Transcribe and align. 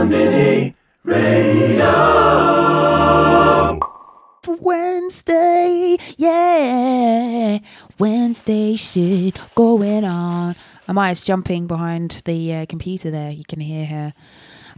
Konbini 0.00 0.74
Radio. 1.04 1.92
Wednesday, 4.58 5.98
yeah. 6.16 7.58
Wednesday 7.98 8.76
shit 8.76 9.38
going 9.54 10.06
on. 10.06 10.56
Amaya's 10.88 11.22
jumping 11.22 11.66
behind 11.66 12.22
the 12.24 12.54
uh, 12.54 12.64
computer 12.66 13.10
there. 13.10 13.30
You 13.30 13.44
can 13.46 13.60
hear 13.60 13.84
her. 13.84 14.14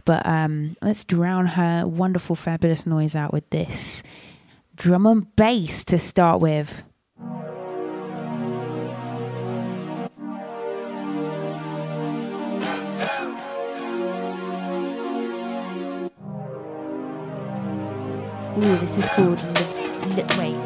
But 0.03 0.27
um, 0.27 0.75
let's 0.81 1.05
drown 1.05 1.45
her 1.47 1.87
wonderful, 1.87 2.35
fabulous 2.35 2.85
noise 2.85 3.15
out 3.15 3.31
with 3.31 3.49
this 3.49 4.03
drum 4.75 5.05
and 5.05 5.33
bass 5.37 5.85
to 5.85 5.97
start 5.99 6.41
with. 6.41 6.83
Ooh, 18.55 18.61
this 18.77 18.99
is 18.99 19.09
called 19.09 19.41
Le- 19.41 20.15
Le- 20.15 20.37
wait. 20.37 20.57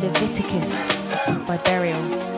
Leviticus 0.00 1.46
by 1.48 1.56
Burial. 1.64 2.31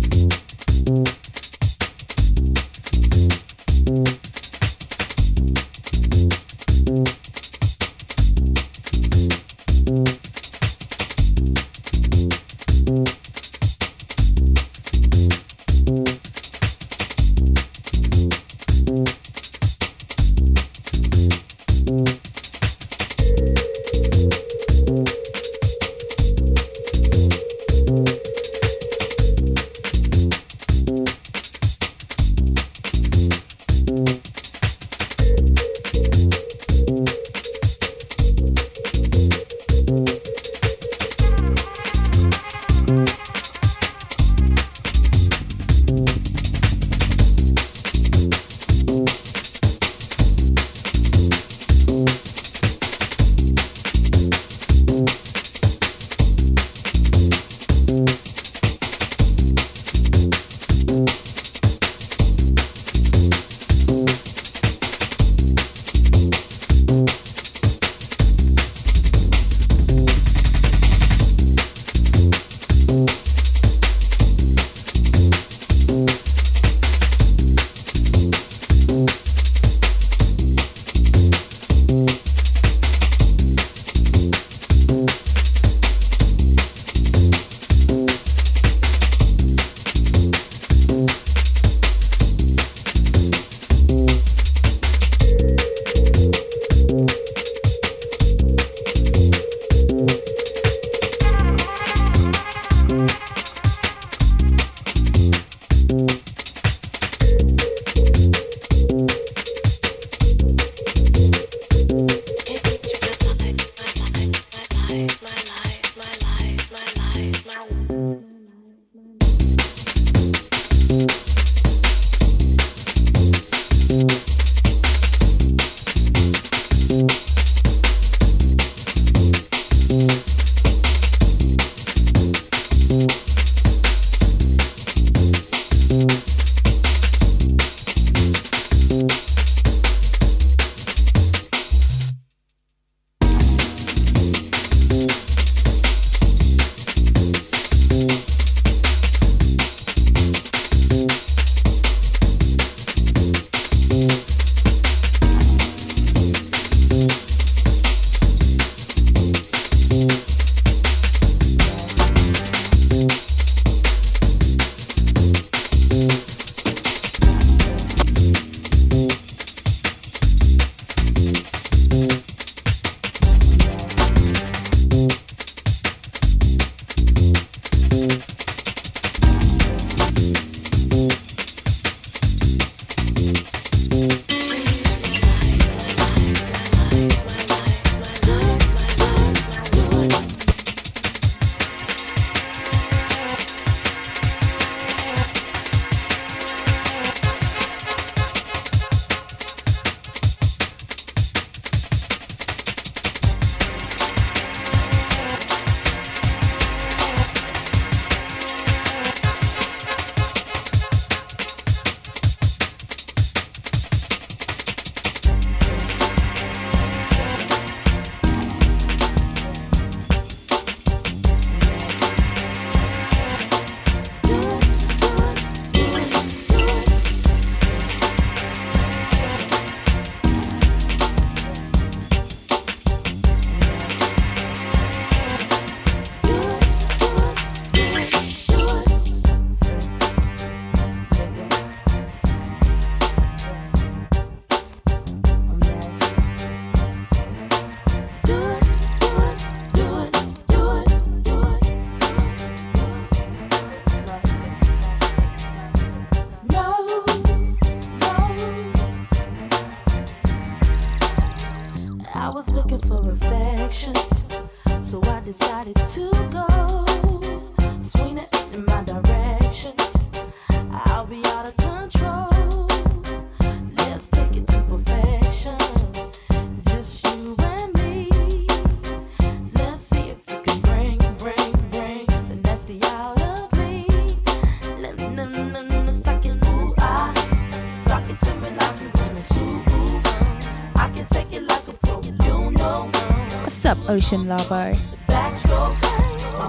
Ocean 293.93 294.25
Labo. 294.25 294.73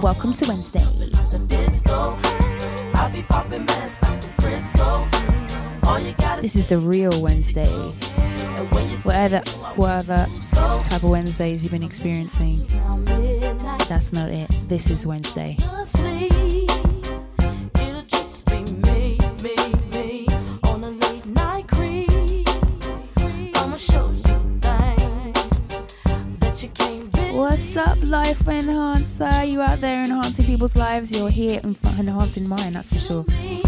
Welcome 0.01 0.33
to 0.33 0.47
Wednesday. 0.47 0.79
This 6.41 6.55
is 6.55 6.65
the 6.65 6.79
real 6.79 7.21
Wednesday. 7.21 7.67
Whatever, 9.03 9.41
whatever 9.75 10.25
type 10.55 11.03
of 11.03 11.09
Wednesdays 11.11 11.63
you've 11.63 11.71
been 11.71 11.83
experiencing, 11.83 12.65
that's 13.87 14.11
not 14.11 14.31
it. 14.31 14.49
This 14.67 14.89
is 14.89 15.05
Wednesday. 15.05 15.55
You're 31.11 31.29
here 31.29 31.59
and 31.63 31.77
enhancing 31.99 32.49
mind, 32.49 32.75
that's 32.75 32.93
for 32.93 32.99
sure. 32.99 33.64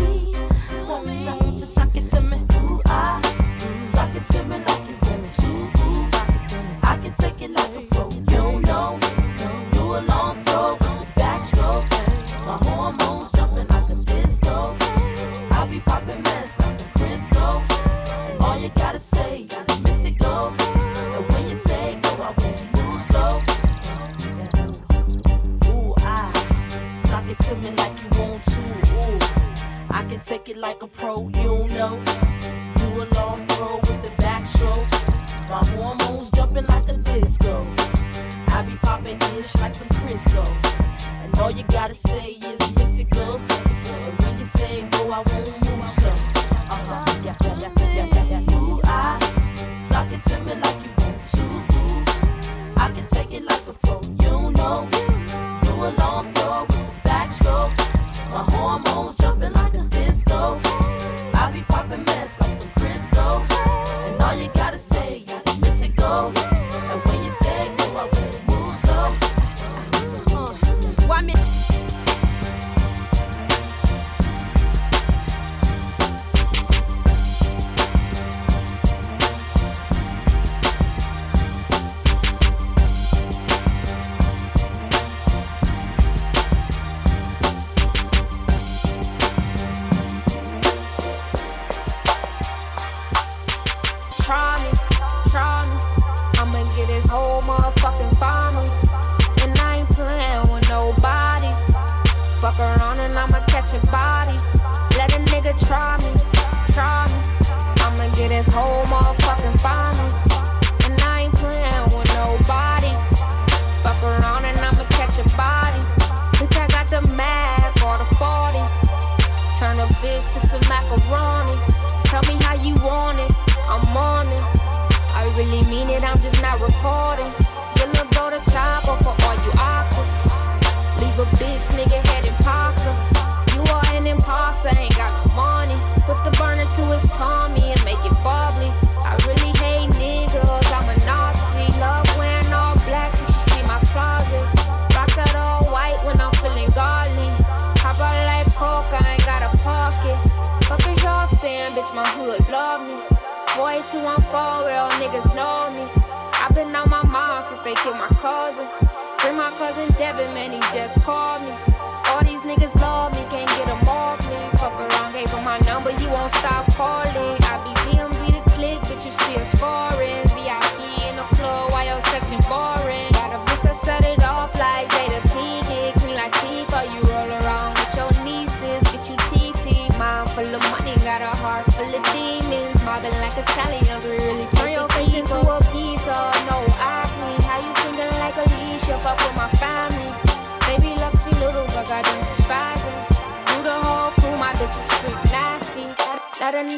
take 30.23 30.49
it 30.49 30.57
like 30.57 30.81
a 30.83 30.87
pro, 30.87 31.29
you 31.29 31.67
know. 31.67 32.01
Do 32.75 32.87
a 33.01 33.05
long 33.15 33.45
throw 33.47 33.75
with 33.75 34.01
the 34.01 34.11
backstroke. 34.19 35.49
My 35.49 35.63
hormones 35.75 36.29
jumping 36.31 36.65
like 36.65 36.87
a 36.89 36.93
disco. 36.93 37.65
I 38.49 38.63
be 38.63 38.75
popping 38.77 39.21
ish 39.37 39.55
like 39.57 39.75
some 39.75 39.87
Crisco. 39.89 40.45
And 41.23 41.37
all 41.39 41.51
you 41.51 41.63
gotta 41.69 41.95
say 41.95 42.31
is 42.31 42.76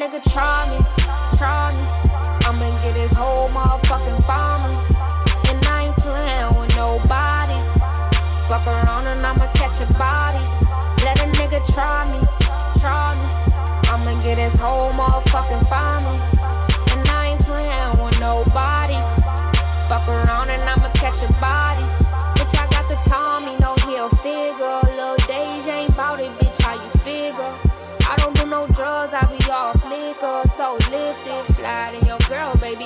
nigga 0.00 0.22
try 0.32 0.64
me, 0.70 0.78
try 1.36 1.68
me. 1.76 1.84
I'ma 2.48 2.70
get 2.80 2.96
his 2.96 3.12
whole 3.12 3.50
motherfucking 3.50 4.24
farmer. 4.24 4.72
And 5.50 5.60
I 5.66 5.84
ain't 5.84 5.96
playing 5.96 6.56
with 6.58 6.74
nobody. 6.74 7.60
Fuck 8.48 8.66
around 8.66 9.06
and 9.08 9.20
I'ma 9.20 9.46
catch 9.52 9.76
a 9.84 9.86
body. 9.98 10.40
Let 11.04 11.20
a 11.20 11.28
nigga 11.36 11.60
try 11.74 12.08
me, 12.12 12.20
try 12.80 13.12
me. 13.12 13.28
I'ma 13.92 14.18
get 14.22 14.38
his 14.38 14.58
whole 14.58 14.90
motherfucking 14.92 15.68
farmer. 15.68 16.29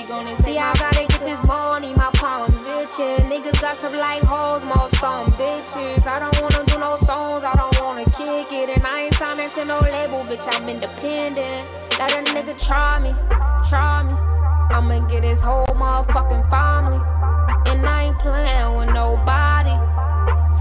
Gonna 0.07 0.37
see 0.37 0.57
I 0.57 0.73
gotta 0.75 1.05
get 1.07 1.19
this 1.21 1.43
money, 1.45 1.93
my 1.95 2.09
palms 2.15 2.55
itching. 2.77 3.25
Niggas 3.29 3.59
got 3.61 3.77
some 3.77 3.93
like 3.93 4.21
hoes, 4.21 4.63
most 4.65 5.03
on 5.03 5.31
bitches. 5.33 6.05
I 6.05 6.19
don't 6.19 6.41
wanna 6.41 6.65
do 6.65 6.77
no 6.79 6.97
songs, 6.97 7.43
I 7.43 7.53
don't 7.55 7.81
wanna 7.81 8.05
kick 8.05 8.51
it. 8.51 8.69
And 8.69 8.85
I 8.85 9.03
ain't 9.05 9.13
signing 9.15 9.49
to 9.49 9.65
no 9.65 9.79
label, 9.79 10.23
bitch, 10.29 10.45
I'm 10.53 10.69
independent. 10.69 11.67
Let 11.97 12.11
a 12.11 12.21
nigga 12.33 12.53
try 12.63 12.99
me, 12.99 13.15
try 13.69 14.03
me. 14.03 14.13
I'ma 14.73 15.07
get 15.07 15.23
his 15.23 15.41
whole 15.41 15.65
motherfucking 15.65 16.49
family. 16.49 17.01
And 17.65 17.85
I 17.85 18.03
ain't 18.05 18.19
playing 18.19 18.77
with 18.77 18.89
nobody. 18.93 19.75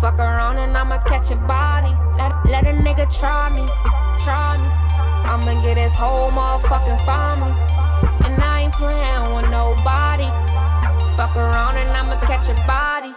Fuck 0.01 0.19
around 0.19 0.59
and 0.59 0.77
I'ma 0.77 0.99
catch 1.03 1.31
a 1.31 1.37
body. 1.37 1.93
Let, 2.17 2.33
let 2.47 2.65
a 2.67 2.77
nigga 2.77 3.07
try 3.19 3.51
me, 3.51 3.67
try 4.25 4.57
me. 4.57 4.69
I'ma 5.29 5.63
get 5.63 5.77
his 5.77 5.95
whole 5.95 6.31
motherfucking 6.31 7.05
family. 7.05 8.04
Playing 8.79 9.35
with 9.37 9.51
nobody. 9.51 10.27
Fuck 11.17 11.37
around 11.37 11.77
and 11.77 11.91
I'ma 11.91 12.19
catch 12.27 12.49
a 12.49 12.55
body. 12.67 13.15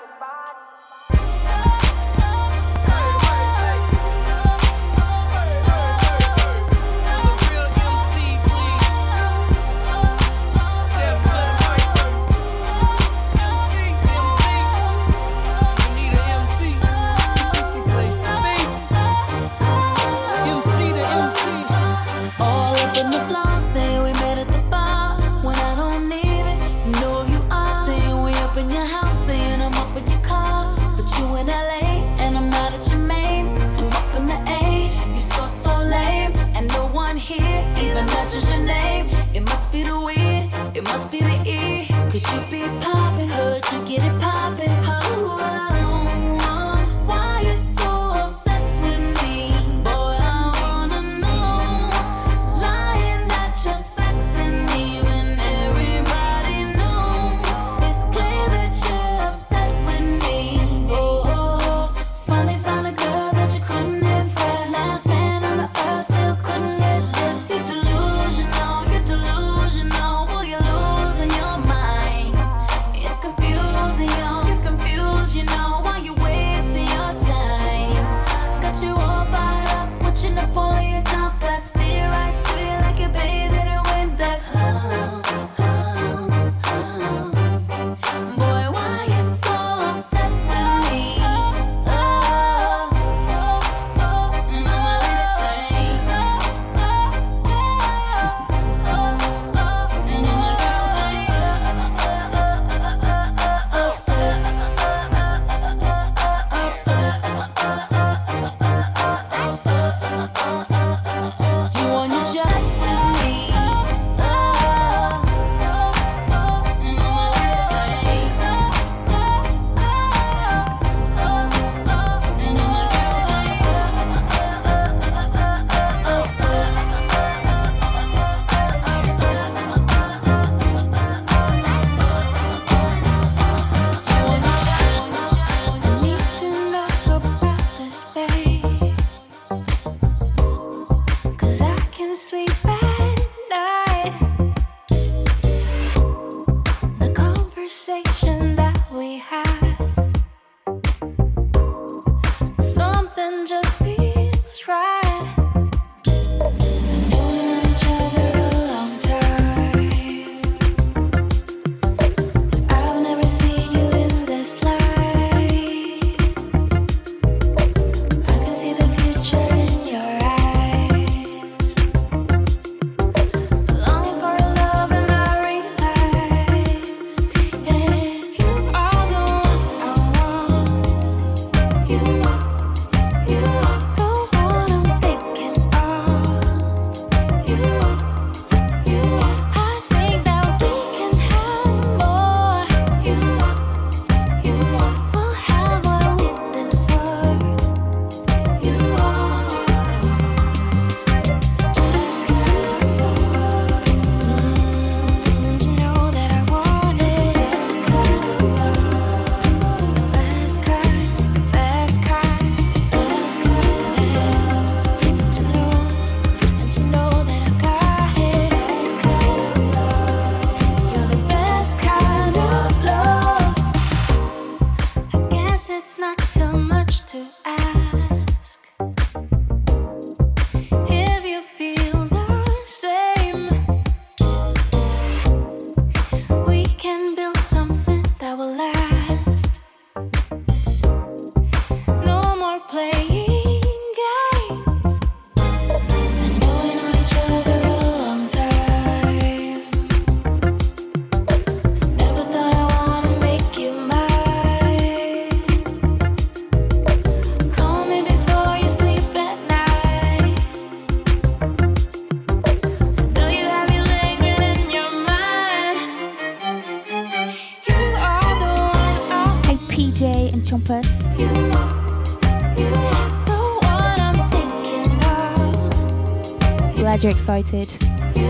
You're 277.08 277.14
excited. 277.14 277.70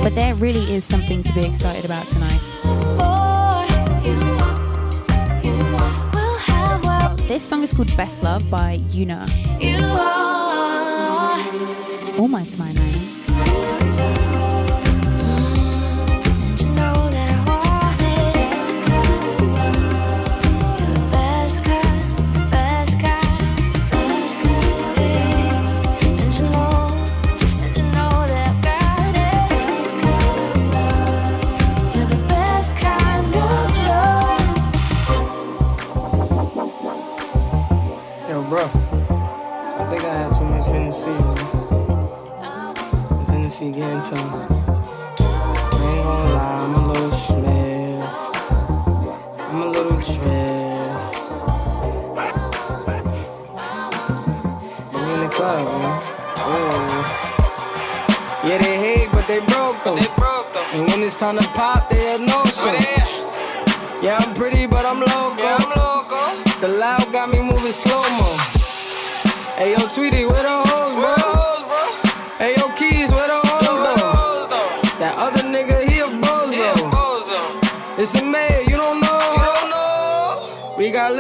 But 0.04 0.14
there 0.14 0.36
really 0.36 0.72
is 0.72 0.84
something 0.84 1.24
to 1.24 1.34
be 1.34 1.44
excited 1.44 1.84
about 1.84 2.08
tonight. 2.08 2.40
Boy, 2.64 3.66
you 4.06 4.20
are, 4.38 5.42
you 5.44 5.56
are. 5.76 6.12
We'll 6.14 6.38
have 6.38 6.86
what 6.86 7.18
This 7.28 7.44
song 7.44 7.64
is 7.64 7.74
called 7.74 7.96
Best 7.98 8.22
Love 8.22 8.48
by 8.52 8.78
Yuna. 8.90 9.26
you. 9.60 9.82
Almost 12.22 12.60
my 12.60 12.72
names. 12.72 13.67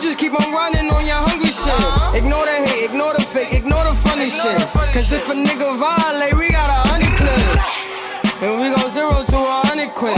Just 0.00 0.18
keep 0.18 0.32
on 0.32 0.52
running 0.52 0.90
on 0.90 1.04
your 1.06 1.20
hungry 1.28 1.52
shit. 1.52 2.16
Ignore 2.16 2.44
the 2.46 2.56
hate, 2.66 2.90
ignore 2.90 3.12
the 3.12 3.22
fake, 3.22 3.52
ignore 3.52 3.84
the 3.84 3.94
funny 3.94 4.30
shit. 4.30 4.58
Cause 4.92 5.12
if 5.12 5.28
a 5.28 5.34
nigga 5.34 5.78
violate, 5.78 6.36
we 6.36 6.50
got 6.50 6.70
a 6.70 6.88
honey 6.88 7.10
clip. 7.16 8.42
And 8.42 8.60
we 8.60 8.74
go 8.74 8.88
zero 8.90 9.22
to 9.24 9.36
a 9.36 9.66
hundred 9.68 9.94
quid. 9.94 10.16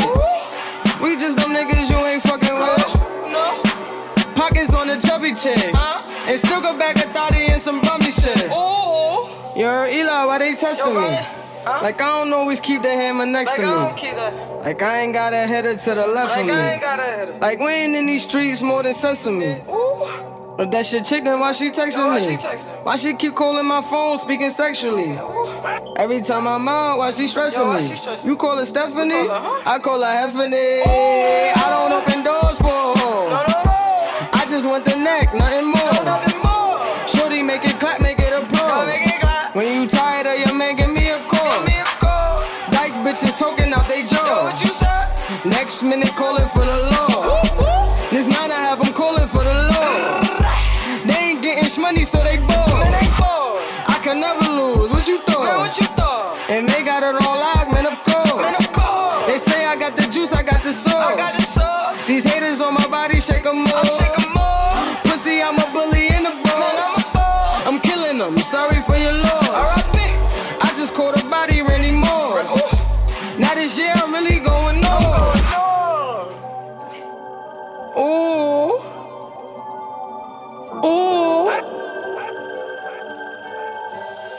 We 1.03 1.16
just 1.16 1.37
them 1.37 1.51
niggas 1.51 1.90
you 1.90 1.99
ain't 2.07 2.23
fucking 2.23 2.55
with. 2.55 4.35
Pockets 4.37 4.73
on 4.73 4.87
the 4.87 4.97
chubby 4.99 5.35
chick. 5.35 5.75
And 5.75 6.38
still 6.38 6.61
go 6.62 6.79
back 6.79 6.97
a 6.97 7.09
thotty 7.12 7.47
and 7.47 7.61
some 7.61 7.81
bummy 7.81 8.12
shit. 8.12 8.49
Yo, 8.49 9.87
Eli, 9.90 10.25
why 10.25 10.38
they 10.38 10.55
testing 10.55 10.95
me? 10.95 11.42
Like 11.64 12.01
I 12.01 12.25
don't 12.25 12.33
always 12.33 12.61
keep 12.61 12.83
the 12.83 12.90
hammer 12.90 13.27
next 13.27 13.55
to 13.55 13.62
me. 13.62 13.68
Like 13.68 14.83
I 14.83 15.01
ain't 15.01 15.12
got 15.12 15.33
a 15.33 15.46
header 15.46 15.77
to 15.77 15.94
the 15.94 16.07
left 16.07 16.38
of 16.38 16.46
me. 16.46 17.38
Like 17.40 17.59
we 17.59 17.68
ain't 17.70 17.94
in 17.96 18.07
these 18.07 18.25
streets 18.25 18.62
more 18.62 18.83
than 18.83 18.94
sesame. 18.94 19.62
If 20.59 20.70
that 20.70 20.85
shit 20.85 21.05
chick, 21.07 21.25
then 21.25 21.40
why 21.40 21.53
she 21.53 21.70
texting 21.70 22.29
me? 22.29 22.37
Why 22.83 22.96
she 22.96 23.14
keep 23.14 23.35
calling 23.35 23.64
my 23.66 23.81
phone, 23.81 24.18
speaking 24.18 24.51
sexually? 24.51 25.18
Every 25.96 26.20
time 26.20 26.46
I'm 26.46 26.68
out, 26.68 26.98
why 26.98 27.11
she 27.11 27.27
stressing 27.27 27.72
me? 27.72 28.29
You 28.29 28.37
call 28.37 28.57
her 28.59 28.66
Stephanie? 28.66 29.29
I 29.31 29.79
call 29.83 30.01
her 30.01 30.07
Heffany. 30.07 30.83
I 31.57 31.64
don't 31.70 31.92
open 31.92 32.22
doors 32.22 32.59
for 32.59 32.98
her. 32.98 34.31
I 34.35 34.46
just 34.48 34.66
want 34.66 34.85
the 34.85 34.96
neck, 34.96 35.33
nothing 35.35 35.66
more. 35.68 36.32
Next 45.45 45.83
minute 45.83 46.13
calling 46.15 46.47
for 46.51 46.65
the 46.65 46.79
law. 46.93 47.93
This 48.13 48.29
night 48.29 48.53
I 48.53 48.63
have 48.71 48.79
them 48.79 48.93
calling 48.95 49.27
for 49.27 49.43
the 49.43 49.55
law. 49.75 50.23
They 51.05 51.19
ain't 51.31 51.43
getting 51.43 51.83
money, 51.83 52.05
so 52.05 52.23
they 52.23 52.37
bored. 52.37 52.95
I 53.89 53.99
can 54.05 54.21
never 54.21 54.47
lose. 54.49 54.93
What 54.93 55.09
you 55.09 55.19
thought? 55.19 56.39
And 56.49 56.69
they 56.69 56.85
got 56.85 57.03
it 57.03 57.21
all 57.27 57.37
locked, 57.37 57.73
man. 57.73 57.87
Of 57.87 57.99
course. 58.05 59.27
They 59.27 59.39
say 59.39 59.67
I 59.67 59.75
got 59.75 59.97
the 59.97 60.07
juice, 60.13 60.33
I 60.33 60.45
got 60.45 60.63
the 60.63 60.73
sauce. 60.73 62.07
These 62.07 62.23
haters 62.23 62.61
on 62.61 62.75
my 62.75 62.87
body, 62.87 63.21
shake 63.21 63.45
'em 63.45 63.67
off. 63.67 65.03
Pussy, 65.03 65.43
I'm 65.43 65.59
a 65.59 65.67
bully 65.73 66.07
in 66.07 66.23
the 66.23 66.35
boss. 66.45 67.17
I'm 67.67 67.81
killing 67.81 68.19
them. 68.19 68.39
Sorry 68.39 68.81
for 68.83 68.97
your 68.97 69.15
loss. 69.15 69.32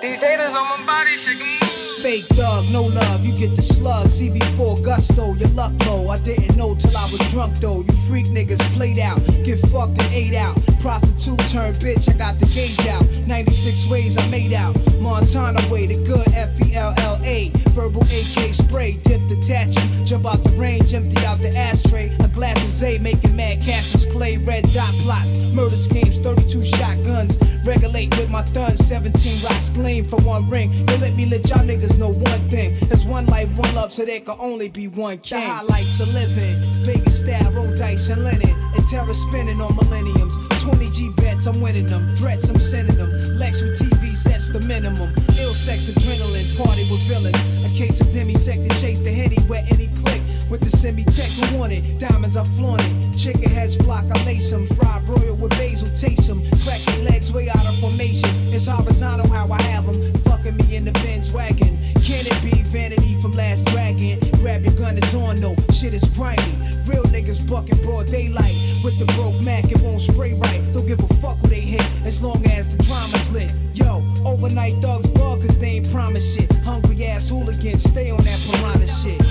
These 0.04 0.22
haters 0.22 0.54
on 0.54 0.68
my 0.68 0.86
body 0.86 1.16
shaking. 1.16 1.64
Fake 2.04 2.26
thug, 2.36 2.66
no 2.74 2.84
love, 2.84 3.24
you 3.24 3.32
get 3.40 3.56
the 3.56 3.62
slug. 3.62 4.08
CB4 4.08 4.84
gusto, 4.84 5.34
your 5.36 5.48
luck 5.52 5.72
low. 5.86 6.10
I 6.10 6.20
didn't 6.20 6.58
know 6.58 6.76
till 6.76 6.92
I 6.98 7.10
was 7.10 7.22
drunk 7.32 7.56
though. 7.62 7.84
You 7.88 7.94
freak 8.06 8.26
niggas 8.26 8.60
played 8.84 9.00
out, 9.00 9.18
get 9.46 9.58
fucked 9.72 9.98
and 9.98 10.14
ate 10.14 10.36
out. 10.36 10.58
Prostitute 10.82 11.40
turned 11.48 11.78
bitch, 11.78 12.14
I 12.14 12.18
got 12.18 12.38
the 12.38 12.46
gauge 12.48 12.86
out. 12.88 13.06
96 13.26 13.90
ways 13.90 14.18
I 14.18 14.28
made 14.28 14.52
out. 14.52 14.76
Montana 15.00 15.62
way, 15.72 15.86
the 15.88 15.96
good 16.04 16.28
F 16.34 16.50
E 16.68 16.76
L 16.76 16.94
L 16.98 17.18
A. 17.24 17.50
Verbal 17.72 18.02
AK 18.02 18.54
spray, 18.54 19.00
dip 19.04 19.22
detach. 19.30 19.74
Jump 20.04 20.26
out 20.26 20.44
the 20.44 20.50
range, 20.60 20.94
empty 20.94 21.26
out 21.26 21.40
the 21.40 21.56
ashtray. 21.56 22.14
A 22.20 22.28
glass 22.28 22.62
of 22.62 22.70
Zay, 22.70 22.98
making 22.98 23.34
mad 23.38 23.62
cashes, 23.62 24.06
clay, 24.06 24.36
red 24.40 24.70
dot 24.74 24.94
plots. 25.04 25.34
Murder 25.54 25.78
schemes, 25.78 26.20
32 26.20 26.66
shotguns. 26.66 27.38
Regulate 27.66 28.10
with 28.18 28.30
my 28.30 28.44
thun, 28.44 28.76
17 28.76 29.46
rocks 29.46 29.70
gleam 29.70 30.04
for 30.04 30.18
one 30.18 30.50
ring. 30.50 30.86
They 30.88 30.98
let 30.98 31.16
me 31.16 31.26
let 31.28 31.50
y'all 31.50 31.60
niggas 31.60 31.98
know 31.98 32.10
one 32.10 32.50
thing. 32.50 32.76
There's 32.90 33.06
one 33.06 33.28
life, 33.28 33.48
one 33.58 33.74
love, 33.76 33.94
so 33.94 34.04
there 34.04 34.20
can 34.20 34.36
only 34.40 34.68
be 34.68 34.90
one 34.90 35.20
king. 35.20 35.40
The 35.40 35.46
highlights 35.46 36.02
of 36.02 36.14
living. 36.14 36.56
Vegas 36.84 37.22
style, 37.22 37.50
roll 37.54 37.74
dice 37.74 38.10
and 38.10 38.22
linen. 38.26 38.73
Terror 38.88 39.14
spinning 39.14 39.62
on 39.62 39.76
millenniums. 39.76 40.38
20 40.62 40.90
G 40.90 41.10
bets, 41.18 41.48
I'm 41.48 41.60
winning 41.62 41.88
them. 41.88 42.16
Threats, 42.16 42.50
I'm 42.50 42.60
sending 42.60 42.96
them. 42.96 43.10
Lex 43.38 43.62
with 43.62 43.80
TV 43.80 44.16
sets 44.16 44.50
the 44.50 44.60
minimum. 44.60 45.10
Ill 45.40 45.54
sex, 45.54 45.90
adrenaline, 45.90 46.58
party 46.58 46.84
with 46.92 47.02
villains. 47.08 47.38
A 47.66 47.70
case 47.76 48.02
of 48.02 48.08
demisect 48.08 48.68
to 48.68 48.82
chase 48.82 49.02
the 49.02 49.12
henny 49.12 49.38
where 49.48 49.64
any 49.70 49.88
click. 50.02 50.22
With 50.50 50.62
the 50.62 50.70
semi-tech 50.70 51.32
who 51.32 51.58
want 51.58 51.74
it, 51.74 52.00
diamonds 52.00 52.38
I 52.38 52.44
flaunt 52.44 52.82
it. 52.84 53.18
Chicken 53.18 53.50
heads 53.50 53.76
flock, 53.76 54.06
I 54.14 54.26
lace 54.26 54.52
them. 54.52 54.68
Fried 54.68 55.06
broil 55.06 55.36
with 55.36 55.52
basil, 55.52 55.90
taste 55.98 56.28
them. 56.28 56.42
Cracking 56.64 57.06
legs 57.06 57.32
way 57.32 57.50
out 57.50 57.66
of 57.66 57.76
formation. 57.80 58.30
It's 58.54 58.68
horizontal 58.68 59.28
how 59.30 59.52
I 59.52 59.62
have 59.64 59.86
them. 59.86 60.14
Fucking 60.24 60.58
me 60.58 60.76
in 60.76 60.86
the 60.86 60.92
Benz 61.04 61.32
wagon. 61.32 61.78
Can 62.04 62.26
it 62.28 62.40
be 62.44 62.62
vanity 62.64 63.20
from 63.22 63.32
Last 63.32 63.66
Dragon? 63.66 64.20
Grab 64.44 64.66
your 64.66 64.74
gun, 64.74 64.98
it's 64.98 65.16
on 65.16 65.40
though. 65.40 65.56
Shit 65.72 65.94
is 65.94 66.04
grimy. 66.18 66.44
Real 66.86 67.04
niggas 67.04 67.50
bucking 67.50 67.82
broad 67.82 68.08
daylight. 68.08 68.54
With 68.84 69.00
the 69.00 69.06
broke 69.16 69.40
Mac, 69.42 69.72
it 69.72 69.80
won't 69.80 70.02
spray 70.02 70.34
right. 70.34 70.62
Don't 70.74 70.86
give 70.86 71.00
a 71.00 71.08
fuck 71.22 71.38
who 71.38 71.48
they 71.48 71.62
hit, 71.62 71.90
as 72.04 72.22
long 72.22 72.46
as 72.48 72.76
the 72.76 72.84
drama's 72.84 73.32
lit. 73.32 73.50
Yo, 73.74 74.04
overnight 74.26 74.74
thugs 74.82 75.08
bug, 75.08 75.40
cause 75.40 75.58
they 75.60 75.78
ain't 75.78 75.90
promise 75.94 76.36
shit. 76.36 76.52
Hungry 76.56 77.06
ass 77.06 77.30
hooligans, 77.30 77.84
stay 77.84 78.12
on 78.12 78.22
that 78.24 78.38
piranha 78.46 78.86
shit. 78.86 79.22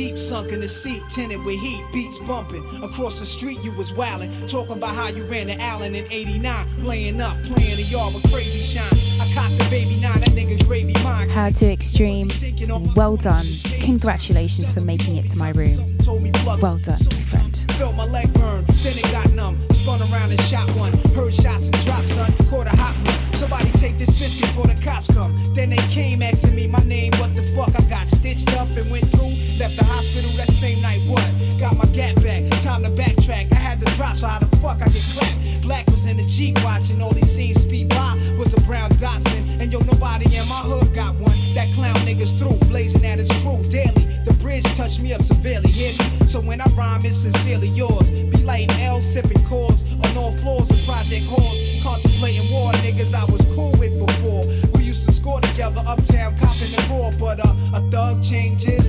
Jeep, 0.00 0.16
sunk 0.16 0.50
in 0.50 0.62
the 0.62 0.66
seat, 0.66 1.02
tinted 1.10 1.44
with 1.44 1.60
heat, 1.60 1.84
beats 1.92 2.18
bumping. 2.20 2.64
Across 2.82 3.20
the 3.20 3.26
street, 3.26 3.62
you 3.62 3.70
was 3.72 3.92
wildin', 3.92 4.30
talking 4.48 4.78
about 4.78 4.94
how 4.94 5.08
you 5.08 5.24
ran 5.24 5.48
to 5.48 5.60
Allen 5.60 5.94
in 5.94 6.10
89, 6.10 6.66
laying 6.82 7.20
up, 7.20 7.36
playing 7.42 7.76
the 7.76 7.82
yard 7.82 8.14
with 8.14 8.22
crazy 8.32 8.64
shine. 8.64 8.98
I 9.20 9.30
cocked 9.34 9.58
the 9.58 9.66
baby 9.68 10.00
nine, 10.00 10.20
that 10.20 10.30
nigga 10.30 10.66
gravy 10.66 10.94
mine. 11.04 11.28
How 11.28 11.50
to 11.50 11.70
Extreme. 11.70 12.30
Well 12.96 13.16
done. 13.16 13.44
Congratulations 13.82 14.72
for 14.72 14.80
making 14.80 15.16
it 15.16 15.28
to 15.28 15.36
my 15.36 15.50
room. 15.50 15.98
Told 15.98 16.22
me 16.22 16.30
plug 16.32 16.62
Well 16.62 16.78
done, 16.78 16.96
my 17.10 17.22
friend. 17.28 17.56
Felt 17.72 17.94
my 17.94 18.06
leg 18.06 18.32
burn, 18.32 18.64
then 18.82 18.96
it 18.96 19.12
got 19.12 19.30
numb. 19.32 19.58
Spun 19.70 20.00
around 20.00 20.30
and 20.30 20.40
shot 20.40 20.66
one. 20.76 20.92
Heard 21.14 21.34
shots 21.34 21.68
and 21.68 21.78
drops, 21.84 22.14
son. 22.14 22.32
Caught 22.48 22.68
a 22.68 22.76
hot 22.76 22.96
one. 23.04 23.34
Somebody 23.34 23.70
take 23.72 23.98
this 23.98 24.10
biscuit 24.18 24.48
before 24.48 24.66
the 24.66 24.80
cops 24.82 25.06
come. 25.14 25.34
Then 25.54 25.70
they 25.70 25.84
came 25.88 26.22
asking 26.22 26.54
me 26.54 26.66
my 26.66 26.82
name, 26.84 27.09
watching, 36.80 37.02
all 37.02 37.12
these 37.12 37.30
scenes 37.30 37.60
speed 37.60 37.88
by 37.90 38.14
was 38.38 38.54
a 38.54 38.60
brown 38.62 38.90
Datsun. 38.92 39.60
And 39.60 39.72
yo, 39.72 39.80
nobody 39.80 40.24
in 40.36 40.48
my 40.48 40.62
hood 40.64 40.94
got 40.94 41.14
one. 41.16 41.36
That 41.54 41.68
clown 41.74 41.96
niggas 42.06 42.36
through, 42.38 42.56
blazing 42.68 43.04
at 43.04 43.18
his 43.18 43.30
crew 43.42 43.62
daily. 43.68 44.06
The 44.24 44.32
bridge 44.40 44.64
touched 44.74 45.02
me 45.02 45.12
up 45.12 45.22
severely, 45.22 45.68
hear 45.68 45.92
me? 45.98 46.26
So 46.26 46.40
when 46.40 46.60
I 46.60 46.66
rhyme, 46.74 47.04
it's 47.04 47.18
sincerely 47.18 47.68
yours. 47.68 48.10
Be 48.10 48.38
lighting 48.42 48.70
L, 48.80 49.02
sipping 49.02 49.44
cores 49.44 49.84
on 50.04 50.16
all 50.16 50.32
floors 50.32 50.70
of 50.70 50.78
project 50.86 51.26
halls. 51.26 51.58
Contemplating 51.82 52.50
war, 52.50 52.72
niggas 52.84 53.12
I 53.14 53.24
was 53.24 53.44
cool 53.54 53.72
with 53.72 53.94
before. 53.98 54.44
We 54.74 54.84
used 54.84 55.04
to 55.06 55.12
score 55.12 55.40
together, 55.40 55.82
uptown, 55.86 56.32
copping 56.38 56.72
the 56.72 56.86
raw. 56.90 57.10
But 57.18 57.44
uh, 57.44 57.76
a 57.76 57.80
thug 57.90 58.22
changes, 58.22 58.79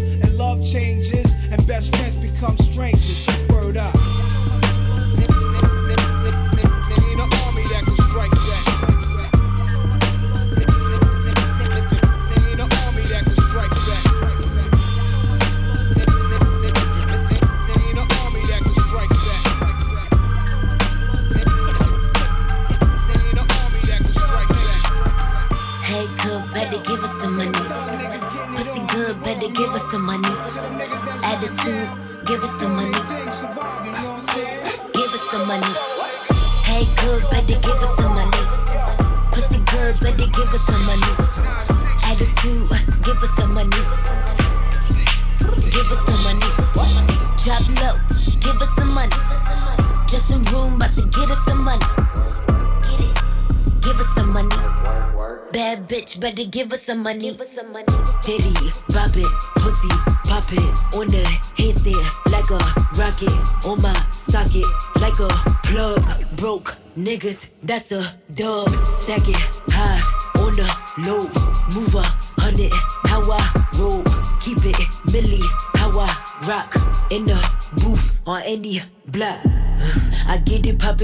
money. 57.19 57.85
Diddy, 58.23 58.53
bop 58.89 59.11
it, 59.15 59.27
pussy, 59.57 59.89
pop 60.25 60.45
it 60.53 60.95
on 60.95 61.07
the 61.07 61.23
handstand 61.57 62.05
like 62.31 62.49
a 62.49 62.59
rocket 62.99 63.65
on 63.65 63.81
my 63.81 63.93
socket 64.11 64.63
like 65.01 65.19
a 65.19 65.27
plug. 65.63 66.37
Broke 66.37 66.77
niggas, 66.97 67.59
that's 67.63 67.91
a 67.91 68.03
dub. 68.33 68.69
Stack 68.95 69.27
it 69.27 69.60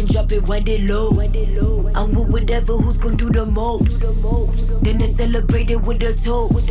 get 0.02 0.10
it 0.10 0.14
drop 0.14 0.32
it, 0.32 0.48
wind 0.48 0.68
it 0.68 0.82
low. 0.82 1.10
I'm 1.96 2.14
with 2.14 2.30
whatever 2.30 2.74
who's 2.74 2.98
gon' 2.98 3.16
do 3.16 3.30
the 3.30 3.46
most. 3.46 4.02
Then 4.84 5.00
they 5.00 5.08
celebrate 5.08 5.70
it 5.72 5.82
with 5.82 6.02
a 6.04 6.14
toast. 6.14 6.70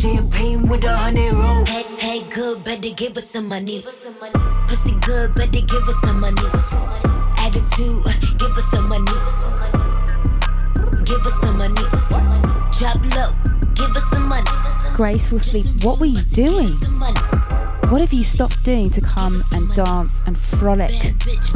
Champagne 0.00 0.66
with 0.66 0.84
a 0.84 0.96
honey 0.96 1.30
roll. 1.30 1.64
Hey, 1.66 1.82
hey, 1.98 2.30
good, 2.30 2.64
better 2.64 2.90
give 2.90 3.16
us 3.16 3.30
some 3.30 3.48
money. 3.48 3.82
Pussy 3.82 4.94
good, 5.02 5.34
better 5.34 5.60
give 5.60 5.88
us 5.88 6.00
some 6.00 6.20
money. 6.20 6.42
Attitude, 7.38 8.04
give 8.38 8.56
us 8.56 8.70
some 8.70 8.88
money. 8.88 9.12
Give 11.04 11.26
us 11.26 11.40
some 11.40 11.58
money. 11.58 11.82
Drop 12.78 13.04
low, 13.14 13.30
give 13.74 13.96
us 13.96 14.04
some 14.10 14.28
money. 14.28 14.50
Graceful 14.94 15.38
sleep. 15.38 15.66
What 15.84 16.00
were 16.00 16.06
you 16.06 16.22
doing? 16.22 16.72
What 17.92 18.00
have 18.00 18.14
you 18.14 18.24
stopped 18.24 18.62
doing 18.62 18.88
to 18.88 19.02
come 19.02 19.42
and 19.52 19.68
dance 19.74 20.24
and 20.24 20.38
frolic 20.38 20.94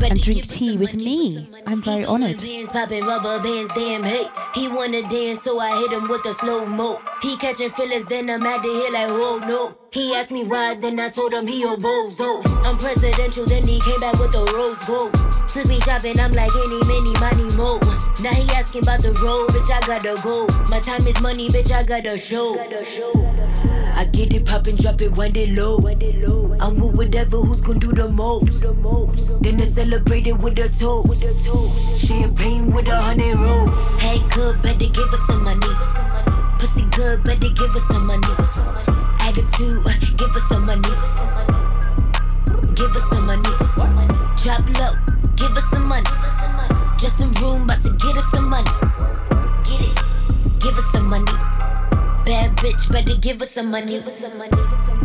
and 0.03 0.21
drink 0.21 0.47
tea 0.47 0.77
with 0.77 0.95
me? 0.95 1.49
I'm 1.67 1.81
very 1.81 2.05
honoured. 2.05 2.45
Popping 2.69 3.07
rubber 3.07 3.43
bands, 3.43 3.73
damn 3.75 4.03
hey. 4.03 4.29
He 4.55 4.69
wanna 4.69 5.01
dance, 5.09 5.41
so 5.41 5.59
I 5.59 5.81
hit 5.81 5.93
him 5.93 6.09
with 6.09 6.23
the 6.25 6.35
slow 6.35 6.67
mo. 6.67 7.01
He 7.23 7.39
catching 7.39 7.71
feelings, 7.71 8.05
then 8.05 8.29
I'm 8.29 8.45
at 8.45 8.63
the 8.63 8.69
hill 8.69 8.93
like, 8.93 9.09
oh 9.09 9.39
no. 9.49 9.79
He 9.91 10.15
asked 10.15 10.31
me 10.31 10.45
why, 10.45 10.75
then 10.75 11.01
I 11.01 11.09
told 11.09 11.33
him 11.33 11.47
he 11.47 11.63
a 11.63 11.69
bozo. 11.69 12.43
I'm 12.67 12.77
presidential, 12.77 13.47
then 13.47 13.67
he 13.67 13.81
came 13.81 14.01
back 14.01 14.19
with 14.19 14.33
the 14.33 14.45
rose 14.55 14.85
gold. 14.85 15.15
Took 15.49 15.67
me 15.69 15.81
shopping, 15.81 16.21
I'm 16.21 16.33
like, 16.33 16.55
any, 16.55 16.81
many, 16.85 17.15
money, 17.19 17.57
mo. 17.57 17.79
Now 18.21 18.35
he 18.35 18.47
asking 18.51 18.83
about 18.83 19.01
the 19.01 19.15
road, 19.25 19.49
bitch, 19.53 19.71
I 19.71 19.81
gotta 19.87 20.21
go. 20.23 20.47
My 20.69 20.81
time 20.81 21.07
is 21.07 21.19
money, 21.23 21.49
bitch, 21.49 21.71
I 21.71 21.83
gotta 21.83 22.19
show. 22.19 22.57
I 23.97 24.05
get 24.05 24.35
it 24.35 24.45
poppin', 24.45 24.77
drop 24.77 25.01
it, 25.01 25.17
wind 25.17 25.39
it 25.39 25.49
low. 25.51 25.79
I'm 26.61 26.79
with 26.79 26.95
whatever 26.95 27.39
who's 27.39 27.63
gon' 27.63 27.79
do 27.79 27.93
the 27.93 28.11
most. 28.11 28.61
Then 29.43 29.57
they 29.57 29.65
celebrate 29.65 30.27
it 30.27 30.39
with 30.39 30.59
a 30.59 30.69
toast. 30.69 31.23
Champagne 32.07 32.73
with 32.73 32.89
a 32.89 33.01
hundred 33.01 33.37
rolls. 33.37 33.71
Hey, 34.01 34.19
good, 34.35 34.61
better 34.61 34.87
give 34.87 35.09
us 35.09 35.27
some 35.27 35.45
money. 35.45 35.67
Pussy 36.59 36.85
good, 36.95 37.25
better 37.25 37.49
give 37.49 37.75
us 37.75 37.87
some 37.89 38.07
money. 38.07 38.29
Attitude, 39.19 39.87
uh, 39.87 39.93
give 40.19 40.31
us 40.37 40.49
some 40.49 40.67
money. 40.67 40.83
Give 42.77 42.95
us 42.95 43.09
some 43.09 43.25
money. 43.27 43.49
Drop 44.37 44.69
low, 44.79 44.93
give 45.37 45.57
us 45.57 45.65
some 45.71 45.89
money. 45.89 46.05
Some 47.17 47.33
room, 47.41 47.63
about 47.63 47.81
to 47.83 47.93
get 47.93 48.15
us 48.19 48.31
some 48.31 48.51
money. 48.51 48.71
Get 49.65 49.81
it, 49.81 50.61
give 50.61 50.77
us 50.77 50.85
some 50.93 51.09
money. 51.09 51.56
Bad 52.27 52.57
bitch, 52.57 52.91
better 52.91 53.15
give 53.15 53.41
us 53.41 53.53
some 53.53 53.71
money. 53.71 54.01
What's 54.01 54.96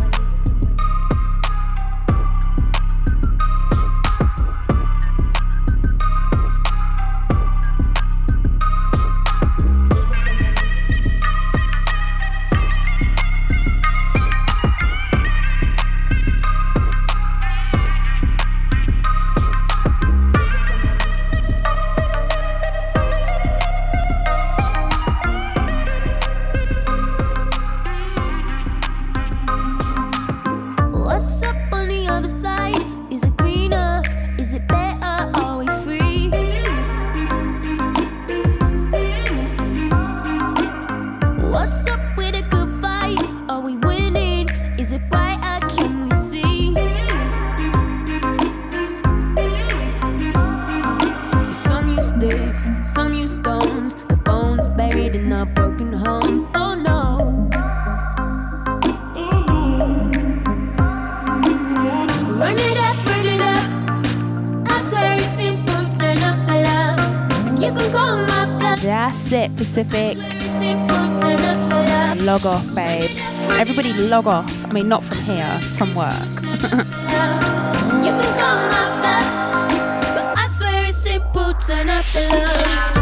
That's 69.11 69.33
it, 69.33 69.53
Pacific. 69.57 70.15
Log 72.25 72.45
off, 72.45 72.73
babe. 72.73 73.09
Everybody 73.59 73.91
log 73.91 74.25
off. 74.25 74.69
I 74.69 74.71
mean, 74.71 74.87
not 74.87 75.03
from 75.03 75.17
here, 75.17 75.59
from 75.75 75.93
work. 75.95 76.13
back, 80.55 80.93
simple, 80.93 81.53
turn 81.55 81.89
up 81.89 82.05
the 82.13 82.21
love. 82.21 83.00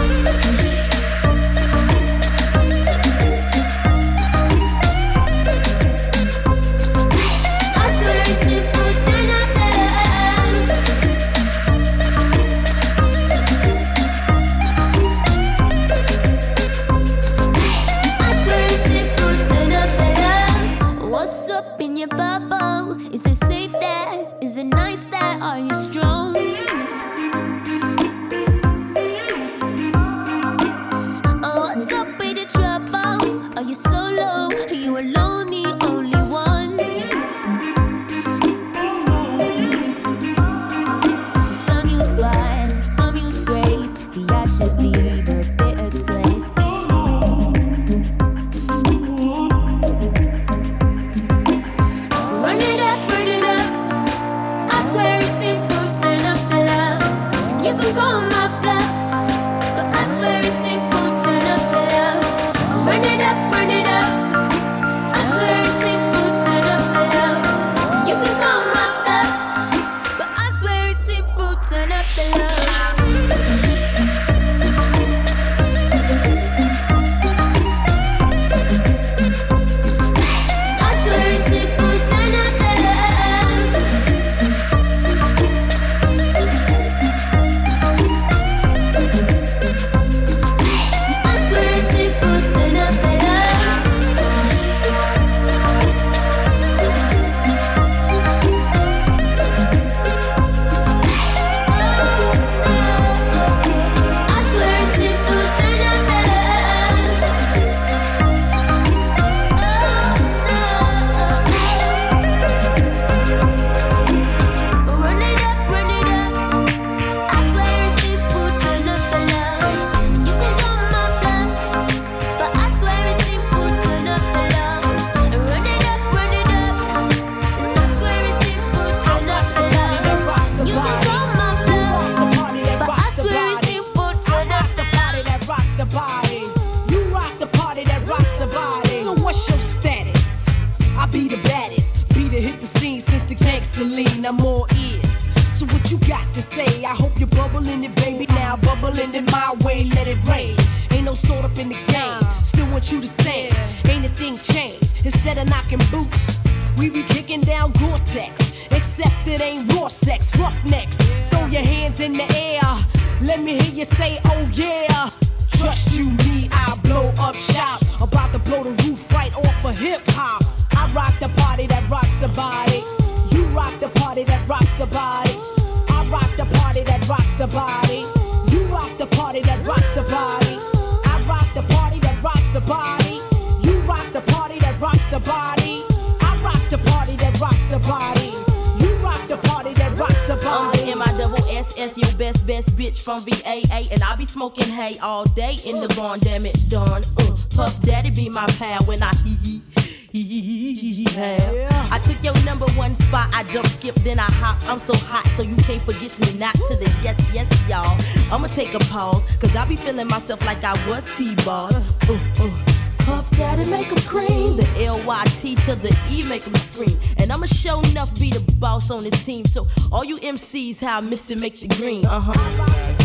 I 204.30 204.32
hop, 204.32 204.70
I'm 204.70 204.80
so 204.80 204.94
hot, 204.94 205.28
so 205.36 205.42
you 205.42 205.56
can't 205.58 205.84
forget 205.84 206.12
me 206.20 206.38
not 206.38 206.54
to 206.54 206.76
this. 206.76 206.94
Yes, 207.04 207.18
yes, 207.34 207.48
y'all. 207.70 207.98
I'ma 208.32 208.48
take 208.48 208.74
a 208.74 208.80
pause, 208.80 209.24
cause 209.40 209.56
I 209.56 209.66
be 209.66 209.76
feeling 209.76 210.08
myself 210.08 210.46
like 210.46 210.64
I 210.64 210.74
was 210.88 211.04
T-Ball. 211.18 211.72
Ooh, 211.74 212.14
uh, 212.14 212.44
ooh. 212.44 212.52
Uh, 212.52 212.66
Puff 213.00 213.32
Daddy 213.32 213.66
make 213.72 213.88
him 213.88 213.98
cream. 214.08 214.56
The 214.58 214.84
L-Y-T 214.86 215.56
to 215.56 215.76
the 215.76 215.98
E 216.12 216.22
make 216.24 216.44
him 216.44 216.54
scream. 216.56 216.96
And 217.18 217.32
I'ma 217.32 217.48
show 217.48 217.80
enough 217.82 218.14
be 218.20 218.30
the 218.30 218.46
boss 218.60 218.92
on 218.92 219.04
this 219.04 219.26
team. 219.26 219.46
So 219.46 219.66
all 219.92 220.06
you 220.06 220.18
MCs, 220.18 220.80
how 220.80 220.98
I 220.98 221.02
miss 221.02 221.32
it, 221.32 221.40
make 221.40 221.60
the 221.60 221.68
green. 221.70 222.06
Uh-huh. 222.06 222.99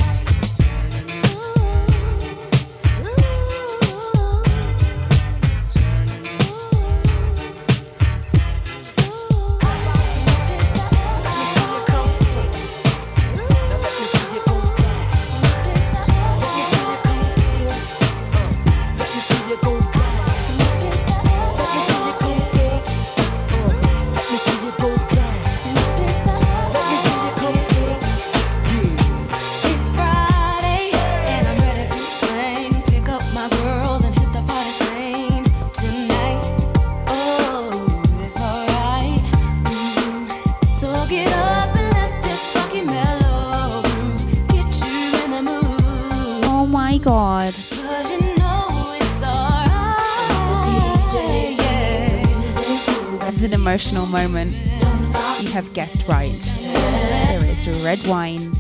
You 54.53 55.51
have 55.53 55.73
guessed 55.75 56.07
right. 56.09 56.41
There 56.61 57.45
is 57.45 57.67
red 57.85 58.05
wine 58.07 58.53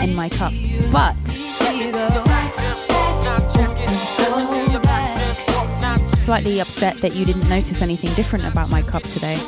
in 0.00 0.14
my 0.14 0.28
cup. 0.28 0.52
But 0.90 1.16
slightly 6.16 6.60
upset 6.60 6.96
that 6.98 7.14
you 7.16 7.24
didn't 7.24 7.48
notice 7.48 7.82
anything 7.82 8.12
different 8.14 8.46
about 8.46 8.70
my 8.70 8.82
cup 8.82 9.02
today. 9.02 9.38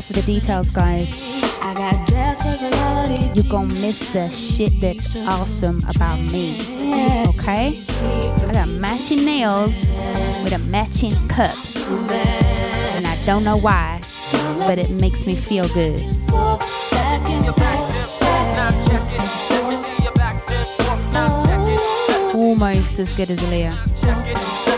out 0.00 0.04
for 0.04 0.12
the 0.12 0.22
details, 0.22 0.74
guys. 0.74 1.08
You're 3.34 3.50
gonna 3.50 3.74
miss 3.74 4.12
the 4.12 4.30
shit 4.30 4.72
that's 4.80 5.16
awesome 5.28 5.82
about 5.94 6.18
me. 6.32 6.56
Okay? 7.28 7.82
I 8.48 8.50
got 8.52 8.68
matching 8.68 9.24
nails 9.24 9.74
with 10.42 10.52
a 10.52 10.70
matching 10.70 11.14
cup. 11.28 11.54
And 12.96 13.06
I 13.06 13.16
don't 13.26 13.44
know 13.44 13.56
why, 13.56 14.00
but 14.58 14.78
it 14.78 14.90
makes 15.00 15.26
me 15.26 15.34
feel 15.34 15.68
good. 15.68 16.00
Almost 22.34 22.98
as 22.98 23.12
good 23.12 23.30
as 23.30 23.42
Leah. 23.50 24.69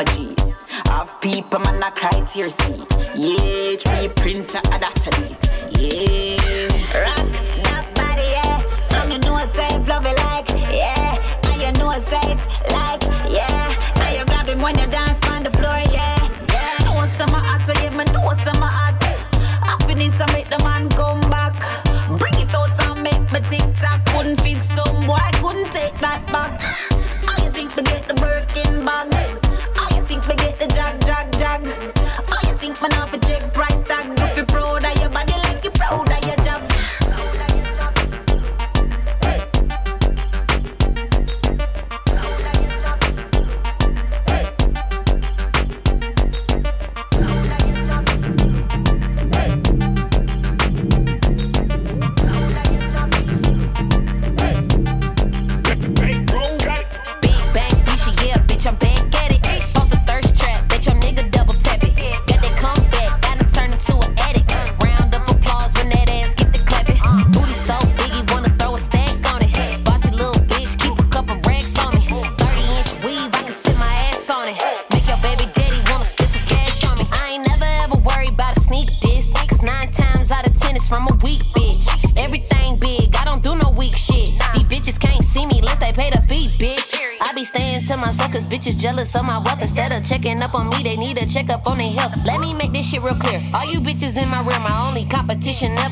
my 0.00 0.12
G's. 0.14 0.64
Have 0.86 1.20
people, 1.20 1.60
man, 1.60 1.82
I 1.82 1.90
cry 1.90 2.24
tears. 2.24 2.54
See, 2.54 2.84
yeah, 3.16 3.76
me 4.00 4.08
printer, 4.08 4.60
I 4.72 4.78
that 4.78 4.94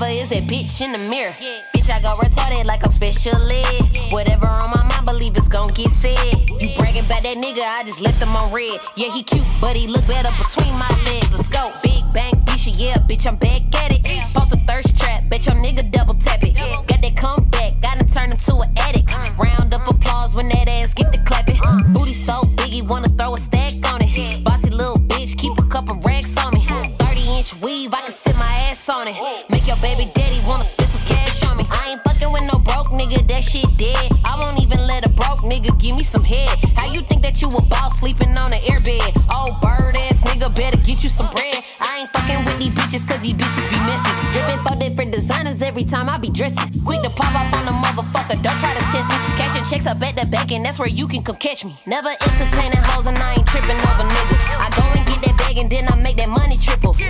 is 0.07 0.29
that 0.29 0.45
bitch 0.45 0.81
in 0.81 0.93
the 0.93 0.99
mirror. 0.99 1.35
Yeah. 1.41 1.61
Bitch, 1.75 1.91
I 1.91 2.01
go 2.03 2.15
retarded 2.21 2.65
like 2.65 2.85
I'm 2.85 2.93
special 2.93 3.35
ed. 3.35 3.83
Yeah. 3.93 4.13
Whatever 4.13 4.47
on 4.47 4.71
my 4.71 4.85
mind, 4.85 5.05
believe 5.05 5.37
it's 5.37 5.49
gon' 5.49 5.69
get 5.75 5.91
said. 5.91 6.39
You 6.49 6.75
bragging 6.77 7.05
about 7.05 7.23
that 7.23 7.37
nigga, 7.37 7.63
I 7.63 7.83
just 7.85 8.01
left 8.01 8.23
him 8.23 8.35
on 8.37 8.53
red. 8.53 8.79
Yeah, 8.97 9.13
he 9.13 9.23
cute, 9.23 9.43
but 9.61 9.75
he 9.75 9.87
look 9.89 10.07
better 10.07 10.31
between 10.39 10.73
my 10.79 10.89
legs. 11.07 11.33
Let's 11.33 11.49
go. 11.49 11.73
Big 11.83 12.05
bang, 12.13 12.35
bitch, 12.47 12.73
yeah, 12.79 12.95
bitch, 12.95 13.27
I'm 13.27 13.37
back 13.37 13.63
at 13.75 13.93
it. 13.93 14.07
Yeah. 14.07 14.27
Post 14.35 14.53
a 14.53 14.57
thirst 14.67 14.97
trap, 14.99 15.29
bet 15.29 15.47
your 15.47 15.57
nigga 15.57 15.91
double 15.91 16.15
tap 16.15 16.43
it. 16.45 16.55
Yeah. 16.57 16.81
Got 16.87 17.03
that 17.03 17.17
comeback, 17.17 17.81
gotta 17.83 18.05
turn 18.07 18.31
him 18.31 18.39
to 18.39 18.57
an 18.57 18.71
addict. 18.79 19.09
Uh, 19.13 19.33
Round 19.39 19.75
up 19.75 19.87
uh, 19.89 19.95
applause 19.95 20.35
when 20.35 20.49
that 20.51 20.69
ass 20.69 20.95
get 20.95 21.11
the 21.13 21.19
clapping. 21.27 21.59
Uh, 21.63 21.83
Booty 21.93 22.13
so 22.13 22.43
big, 22.57 22.69
he 22.69 22.83
wanna 22.83 23.09
throw 23.09 23.35
a 23.35 23.39
stack 23.39 23.73
on 23.93 24.03
it. 24.03 24.11
Yeah. 24.11 24.39
Bossy 24.41 24.71
little 24.71 24.97
bitch, 24.97 25.37
keep 25.37 25.59
a 25.59 25.67
couple 25.67 25.97
racks 26.01 26.37
on 26.37 26.55
me. 26.55 26.65
30 26.99 27.39
inch 27.39 27.55
weave, 27.63 27.93
I 27.95 28.03
can 28.03 28.11
sit 28.11 28.35
my 28.37 28.53
ass 28.71 28.89
on 28.89 29.09
it. 29.09 29.15
Man, 29.51 29.58
baby 29.81 30.11
daddy 30.15 30.41
wanna 30.47 30.65
spit 30.65 30.87
some 30.87 31.07
cash 31.07 31.45
on 31.45 31.57
me. 31.57 31.65
I 31.71 31.91
ain't 31.91 32.03
fucking 32.05 32.33
with 32.33 32.45
no 32.51 32.59
broke 32.59 32.89
nigga, 32.89 33.27
that 33.29 33.45
shit 33.45 33.69
dead. 33.77 34.13
I 34.25 34.39
won't 34.39 34.61
even 34.61 34.87
let 34.87 35.07
a 35.07 35.11
broke 35.11 35.41
nigga 35.41 35.77
give 35.79 35.97
me 35.97 36.05
some 36.05 36.25
head. 36.25 36.59
How 36.77 36.87
you 36.87 37.03
think 37.03 37.23
that 37.23 37.41
you 37.41 37.49
a 37.49 37.63
boss 37.67 37.99
sleeping 38.01 38.37
on 38.37 38.53
an 38.53 38.61
airbed? 38.61 39.15
Old 39.31 39.61
bird 39.61 39.97
ass 39.97 40.23
nigga, 40.23 40.55
better 40.55 40.79
get 40.79 41.03
you 41.03 41.09
some 41.09 41.31
bread. 41.31 41.63
I 41.81 42.01
ain't 42.01 42.11
fucking 42.11 42.45
with 42.45 42.59
these 42.59 42.75
bitches, 42.75 43.07
cause 43.07 43.21
these 43.21 43.35
bitches 43.35 43.67
be 43.71 43.79
messy. 43.87 44.11
Drippin' 44.33 44.61
for 44.67 44.77
different 44.77 45.13
designers 45.13 45.63
every 45.63 45.85
time 45.85 46.09
I 46.09 46.19
be 46.19 46.31
dressing. 46.31 46.83
Quick 46.85 47.03
to 47.03 47.11
pop 47.11 47.35
up 47.35 47.53
on 47.55 47.69
a 47.69 47.75
motherfucker, 47.75 48.41
don't 48.43 48.59
try 48.59 48.75
to 48.75 48.85
test 48.91 49.09
me. 49.09 49.17
Cashing 49.39 49.65
checks 49.65 49.87
up 49.87 50.03
at 50.03 50.17
the 50.17 50.27
bank, 50.27 50.53
and 50.53 50.65
that's 50.65 50.79
where 50.79 50.89
you 50.89 51.07
can 51.07 51.23
come 51.23 51.37
catch 51.37 51.65
me. 51.65 51.77
Never 51.87 52.09
entertaining 52.09 52.83
hoes, 52.83 53.07
and 53.07 53.17
I 53.19 53.35
ain't 53.35 53.47
tripping 53.47 53.79
over 53.79 54.07
niggas. 54.07 54.43
I 54.59 54.71
go 54.75 54.83
and 54.99 55.07
get 55.07 55.23
that 55.23 55.28
bag 55.49 55.59
and 55.59 55.71
then 55.71 55.89
I 55.89 55.97
make 55.97 56.17
that 56.17 56.29
money 56.29 56.57
triple. 56.61 56.95
10 56.95 57.09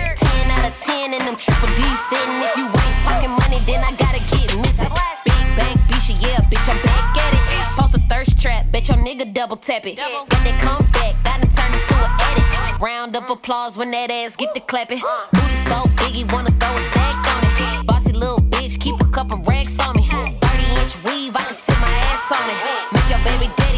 out 0.51 0.67
of 0.67 0.75
10 0.81 1.13
and 1.13 1.21
them 1.27 1.35
triple 1.35 1.69
D 1.75 1.81
sitting. 2.09 2.39
If 2.43 2.55
you 2.57 2.65
ain't 2.67 2.97
talking 3.03 3.31
money, 3.31 3.59
then 3.67 3.83
I 3.83 3.91
gotta 3.95 4.21
get 4.31 4.55
missing. 4.63 4.91
Big 5.25 5.45
bank, 5.57 5.79
bitch, 5.87 6.09
yeah, 6.21 6.39
bitch, 6.47 6.67
I'm 6.69 6.79
back 6.83 7.17
at 7.17 7.33
it. 7.33 7.43
Post 7.77 7.95
a 7.95 7.99
thirst 8.07 8.41
trap, 8.41 8.71
bet 8.71 8.87
your 8.87 8.97
nigga 8.97 9.33
double 9.33 9.57
tap 9.57 9.85
it. 9.85 9.97
Got 9.97 10.29
that 10.29 10.57
comeback, 10.61 11.13
gotta 11.23 11.47
turn 11.55 11.71
into 11.73 11.95
an 11.95 12.11
edit. 12.29 12.79
Round 12.81 13.15
up 13.15 13.29
applause 13.29 13.77
when 13.77 13.91
that 13.91 14.11
ass 14.11 14.35
get 14.35 14.53
the 14.53 14.61
clapping. 14.61 15.01
Booty 15.33 15.59
so 15.67 15.83
big, 15.97 16.13
he 16.15 16.23
wanna 16.33 16.51
throw 16.51 16.75
a 16.75 16.81
stack 16.91 17.17
on 17.33 17.43
it. 17.43 17.87
Bossy 17.87 18.13
little 18.13 18.39
bitch, 18.39 18.79
keep 18.79 18.99
a 19.01 19.09
couple 19.11 19.37
racks 19.47 19.79
on 19.79 19.95
me. 19.95 20.07
30 20.07 20.81
inch 20.81 20.95
weave, 21.03 21.35
I 21.35 21.43
can 21.43 21.53
sit 21.53 21.77
my 21.81 21.91
ass 22.11 22.31
on 22.31 22.47
it. 22.49 22.59
Make 22.93 23.09
your 23.09 23.21
baby 23.25 23.51
daddy 23.57 23.68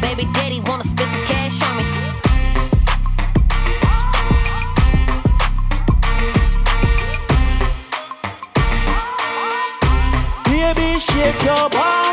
baby 0.00 0.24
daddy 0.32 0.60
wanna 0.60 0.84
spit 0.84 1.08
some 1.08 1.24
cash 1.24 1.62
on 1.62 1.76
me. 1.76 1.84
Baby, 10.44 11.00
shake 11.00 11.42
your 11.44 11.70
bum 11.70 12.05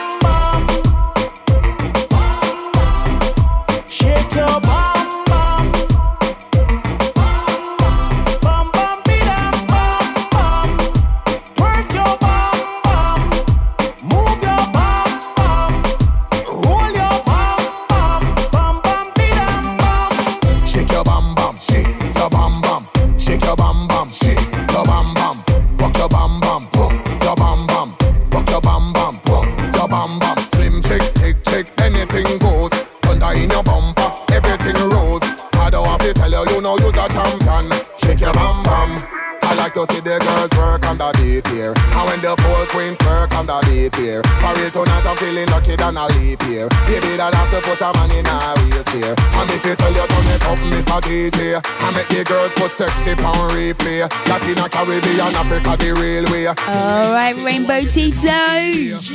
real 44.55 44.71
tonight, 44.71 45.05
I'm 45.05 45.17
feeling 45.17 45.47
lucky 45.47 45.75
than 45.75 45.97
a 45.97 46.07
leap 46.07 46.41
year. 46.47 46.67
Baby, 46.87 47.17
that 47.17 47.33
has 47.33 47.51
to 47.51 47.61
put 47.61 47.81
a 47.81 47.89
man 47.93 48.11
in 48.11 48.25
a 48.25 48.37
wheelchair. 48.61 49.15
And 49.17 49.49
if 49.51 49.65
you 49.65 49.75
tell 49.75 49.93
you 49.93 50.05
turn 50.07 50.27
it 50.29 50.43
up, 50.43 50.59
Miss 50.69 50.87
a 50.87 50.97
DJ. 51.01 51.61
I 51.79 51.91
make 51.91 52.07
the 52.09 52.23
girls 52.23 52.53
put 52.53 52.71
sexy 52.73 53.11
on 53.23 53.51
replay. 53.51 54.07
Latina, 54.27 54.69
Caribbean, 54.69 55.33
Africa, 55.35 55.77
the 55.77 55.93
real 55.93 56.25
way. 56.31 56.47
All 56.47 57.13
right, 57.13 57.35
Rainbow 57.43 57.81
Cheetos. 57.81 59.09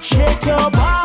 Shake 0.00 0.44
your 0.46 0.70
bum 0.70 0.97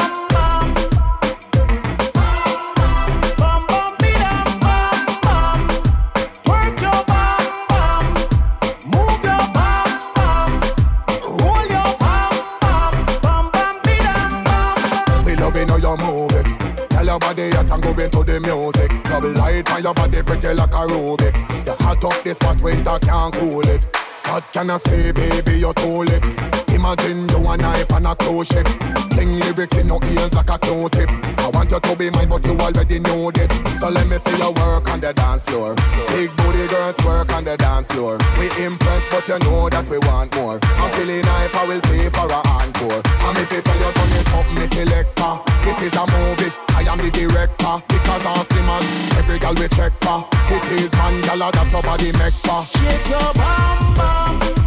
go 17.96 18.04
into 18.04 18.24
the 18.24 18.40
music. 18.40 19.04
Double 19.04 19.32
light 19.32 19.70
on 19.72 19.84
your 19.84 19.94
body 19.94 20.22
pretty 20.22 20.54
like 20.54 20.74
a 20.74 20.88
Rubik's. 20.88 21.42
You 21.66 21.74
hot 21.74 22.04
up 22.04 22.24
this 22.24 22.38
spot, 22.38 22.62
winter 22.62 23.00
can't 23.00 23.34
cool 23.34 23.68
it. 23.68 23.86
What 24.26 24.52
can 24.52 24.70
I 24.70 24.78
say, 24.78 25.12
baby? 25.12 25.60
you're 25.60 25.74
too 25.74 26.04
it. 26.08 26.63
Imagine 26.84 27.30
you 27.30 27.48
and 27.48 27.62
I 27.62 27.86
on 27.96 28.06
a 28.06 28.14
cruise 28.14 28.48
ship. 28.48 28.68
Sing 29.16 29.40
lyrics 29.40 29.78
in 29.78 29.88
your 29.88 30.04
ears 30.04 30.34
like 30.34 30.50
a 30.50 30.60
Q-tip. 30.60 31.08
I 31.40 31.48
want 31.48 31.72
you 31.72 31.80
to 31.80 31.96
be 31.96 32.10
mine, 32.10 32.28
but 32.28 32.46
you 32.46 32.60
already 32.60 33.00
know 33.00 33.32
this. 33.32 33.48
So 33.80 33.88
let 33.88 34.06
me 34.06 34.18
see 34.18 34.36
you 34.36 34.52
work 34.52 34.92
on 34.92 35.00
the 35.00 35.14
dance 35.14 35.46
floor. 35.46 35.76
Big 36.12 36.36
booty 36.36 36.68
girls 36.68 36.98
work 37.06 37.32
on 37.32 37.46
the 37.46 37.56
dance 37.56 37.88
floor. 37.88 38.20
We 38.38 38.52
impressed, 38.60 39.10
but 39.12 39.26
you 39.30 39.40
know 39.48 39.70
that 39.70 39.88
we 39.88 39.98
want 40.00 40.36
more. 40.36 40.60
I'm 40.76 40.92
feeling 40.92 41.24
hype, 41.24 41.56
I 41.56 41.64
will 41.64 41.80
pay 41.88 42.10
for 42.12 42.28
a 42.28 42.40
encore. 42.52 43.00
And 43.00 43.38
if 43.40 43.48
you 43.48 43.62
tell 43.64 43.80
you 43.80 43.92
turn 43.96 44.36
up, 44.36 44.48
me 44.52 44.68
selector. 44.76 45.34
This 45.64 45.88
is 45.88 45.96
a 45.96 46.04
movie, 46.04 46.52
I 46.76 46.84
am 46.84 47.00
the 47.00 47.08
director. 47.16 47.80
Because 47.88 48.26
I'm 48.28 48.44
slim 48.44 48.68
as 48.68 48.84
every 49.24 49.40
girl 49.40 49.56
we 49.56 49.72
check 49.72 49.96
for. 50.04 50.28
It 50.52 50.84
is 50.84 50.92
Mandala, 51.00 51.48
that's 51.48 51.72
your 51.72 51.82
body 51.82 52.12
make 52.20 52.36
for. 52.44 52.68
Shake 52.76 53.08
your 53.08 53.32
bum 53.40 53.96
bum. 53.96 54.63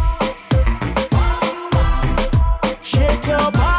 Shake 2.97 3.27
your 3.27 3.51
bum 3.51 3.76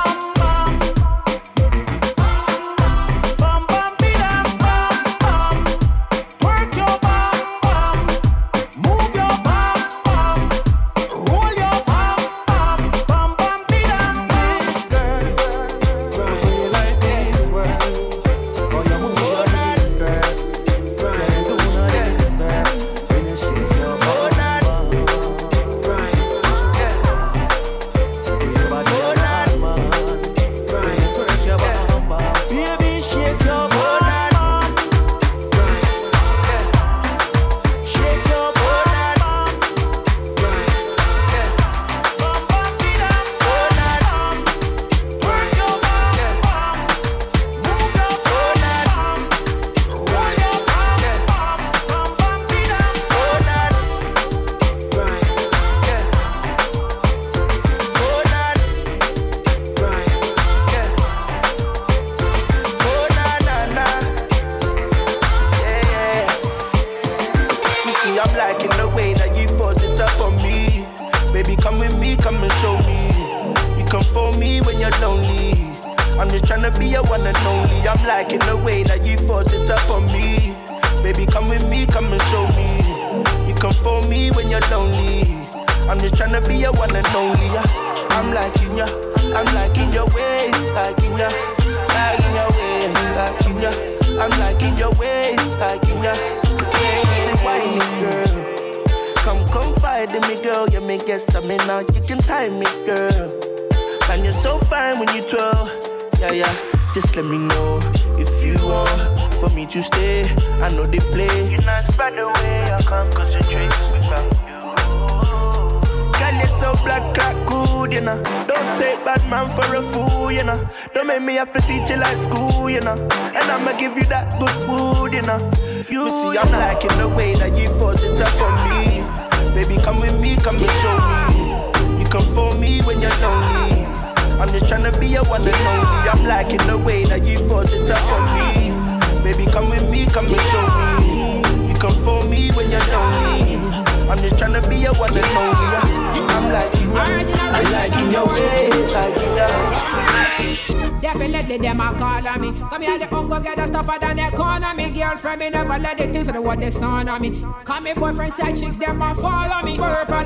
them 151.59 151.80
a 151.80 151.92
call 151.98 152.26
on 152.26 152.40
me. 152.40 152.52
Come 152.70 152.82
here, 152.82 152.98
the 152.98 153.06
hunger 153.06 153.40
get 153.40 153.56
the 153.56 153.66
stuff 153.66 153.88
out 153.88 154.02
of 154.02 154.16
the 154.16 154.36
corner. 154.36 154.74
Me 154.74 154.90
girlfriend, 154.90 155.40
me 155.40 155.50
never 155.50 155.78
let 155.78 155.98
the 155.98 156.06
things 156.12 156.26
that 156.26 156.42
what 156.42 156.61
they 156.61 156.70
son 156.70 157.09
on 157.09 157.20
me. 157.20 157.44
Come 157.64 157.84
me 157.84 157.94
boyfriend, 157.94 158.32
say 158.32 158.54
chicks, 158.54 158.78
them 158.78 159.02
a 159.02 159.14
follow 159.14 159.62
me. 159.62 159.78
Word 159.78 160.06
for 160.06 160.24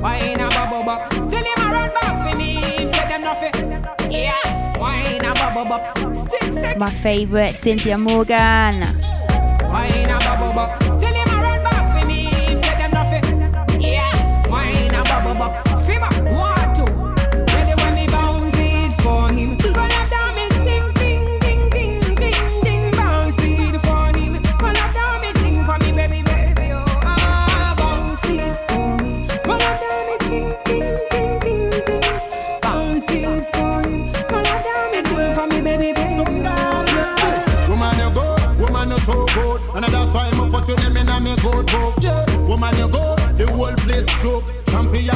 why 0.00 0.18
ain't 0.18 0.40
a 0.40 0.48
bubble 0.48 0.84
bop? 0.84 1.12
Still 1.12 1.44
him 1.44 1.58
a 1.58 1.72
run 1.72 1.90
back 1.90 2.30
for 2.30 2.36
me. 2.36 2.60
Say 2.86 3.08
them 3.08 3.22
nothing. 3.22 3.52
Yeah, 4.12 4.78
why 4.78 5.02
ain't 5.02 5.24
a 5.24 5.34
bubble 5.34 5.64
bop? 5.64 6.16
Six, 6.16 6.54
six. 6.54 6.78
My 6.78 6.88
favorite, 6.88 7.56
Cynthia 7.56 7.98
Morgan. 7.98 8.80
Why 9.68 9.90
ain't 9.92 10.10
a 10.10 10.18
bubble 10.18 10.54
bop? 10.54 10.87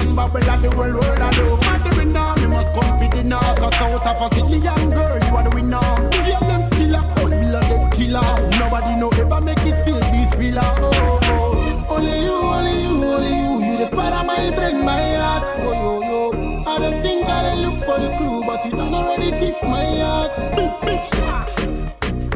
and 0.02 0.16
bubble 0.16 0.50
and 0.50 0.64
the 0.64 0.70
world, 0.76 0.94
world 0.94 1.20
I 1.20 1.30
do. 1.32 1.56
But 1.56 1.80
the 1.84 1.96
winner, 1.96 2.34
me 2.40 2.46
must 2.46 2.70
come 2.74 2.98
for 2.98 3.08
dinner. 3.14 3.38
Cause 3.38 3.74
out 3.80 4.06
of 4.06 4.32
a 4.32 4.56
young 4.58 4.90
girl, 4.90 5.18
you 5.24 5.36
are 5.36 5.44
the 5.44 5.50
winner. 5.54 5.80
Girl, 6.26 6.42
them 6.50 6.62
still 6.62 6.94
a 6.94 7.02
cold 7.14 7.30
blooded 7.30 7.84
killer. 7.92 8.28
Nobody 8.58 8.96
know 9.00 9.10
ever 9.10 9.40
make 9.40 9.64
it 9.70 9.78
feel 9.84 10.00
this 10.00 10.34
real. 10.36 10.58
Uh, 10.58 10.76
oh, 10.78 11.20
oh. 11.24 11.96
Only 11.96 12.22
you, 12.26 12.36
only 12.56 12.82
you, 12.82 13.04
only 13.14 13.34
you. 13.42 13.72
You 13.72 13.78
the 13.78 13.96
part 13.96 14.14
of 14.14 14.26
my 14.26 14.50
brain, 14.50 14.84
my 14.84 15.14
heart. 15.14 15.54
Oh, 15.58 15.72
yo, 15.72 16.32
yo. 16.32 16.64
I 16.66 16.78
don't 16.78 17.02
think 17.02 17.26
I 17.26 17.54
look 17.54 17.78
for 17.80 17.98
the 17.98 18.14
clue, 18.16 18.42
but 18.44 18.64
you 18.64 18.70
done 18.72 18.94
already 18.94 19.30
thief 19.38 19.56
my 19.62 19.84
heart. 20.00 21.61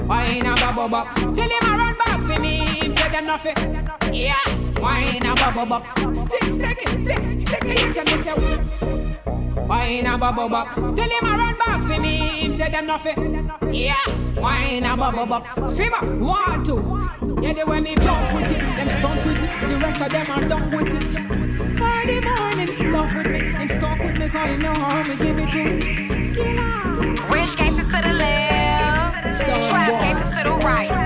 Wine 0.07 0.47
and 0.47 0.61
bubble 0.61 0.89
bop. 0.89 1.19
Still 1.19 1.51
him 1.51 1.69
a 1.69 1.77
run 1.77 1.97
back 1.99 2.21
for 2.21 2.41
me. 2.41 2.59
Him 2.59 2.93
say 2.93 3.09
them 3.09 3.27
nothing. 3.27 3.57
Yeah. 4.13 4.35
Wine 4.81 5.27
and 5.27 5.37
bubble 5.37 5.67
bop. 5.67 5.99
Stick, 6.17 6.53
stick, 6.53 6.79
stick, 7.01 7.41
stick. 7.41 7.65
You 7.65 7.93
can 7.93 8.05
miss 8.05 8.25
it. 8.25 9.67
Wine 9.67 10.07
and 10.07 10.21
bubble 10.21 10.49
bop. 10.49 10.73
Still 10.91 11.11
him 11.11 11.27
a 11.27 11.37
run 11.37 11.59
back 11.59 11.81
for 11.83 12.01
me. 12.01 12.19
Him 12.45 12.53
say 12.53 12.71
them 12.71 12.87
nothing. 12.87 13.51
Yeah. 13.73 13.95
Wine 14.37 14.85
and 14.85 15.01
bubble 15.01 15.27
bop. 15.27 15.69
Simba, 15.69 15.97
one, 16.25 16.63
two. 16.63 17.11
Yeah, 17.43 17.55
they 17.55 17.65
when 17.65 17.83
me 17.83 17.97
jump 17.97 18.33
with 18.33 18.53
it, 18.53 18.61
them 18.61 18.89
stunt 18.89 19.27
with 19.27 19.43
it. 19.43 19.69
The 19.69 19.77
rest 19.79 20.01
of 20.01 20.13
them 20.13 20.31
are 20.31 20.49
done 20.49 20.71
with 20.71 20.95
it. 20.95 21.79
Party 21.79 22.21
morning, 22.21 22.93
love 22.93 23.13
with 23.13 23.27
me. 23.27 23.41
Him 23.41 23.69
stuck 23.69 23.99
with 23.99 24.19
me, 24.19 24.29
cause 24.29 24.51
you 24.51 24.59
know 24.59 24.73
how 24.73 25.03
me 25.03 25.17
give 25.17 25.37
it 25.37 25.51
to 25.51 25.59
him. 25.59 26.23
Skin 26.23 26.57
Rich 27.29 27.57
gangsters 27.57 27.89
to 27.89 28.03
the 28.03 28.13
left 28.13 28.56
trap 29.69 30.01
faces 30.01 30.37
to 30.39 30.45
the 30.45 30.57
right. 30.65 31.06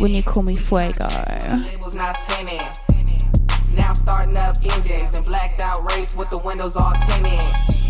When 0.00 0.12
you 0.12 0.22
call 0.22 0.42
me 0.42 0.56
Fuego. 0.56 1.08
Now 3.74 3.92
starting 3.92 4.36
up 4.36 4.56
engines 4.62 5.14
and 5.16 5.24
blacked 5.26 5.60
out 5.60 5.84
race 5.92 6.14
with 6.16 6.30
the 6.30 6.38
windows 6.44 6.76
all 6.76 6.92
tinted. 7.06 7.88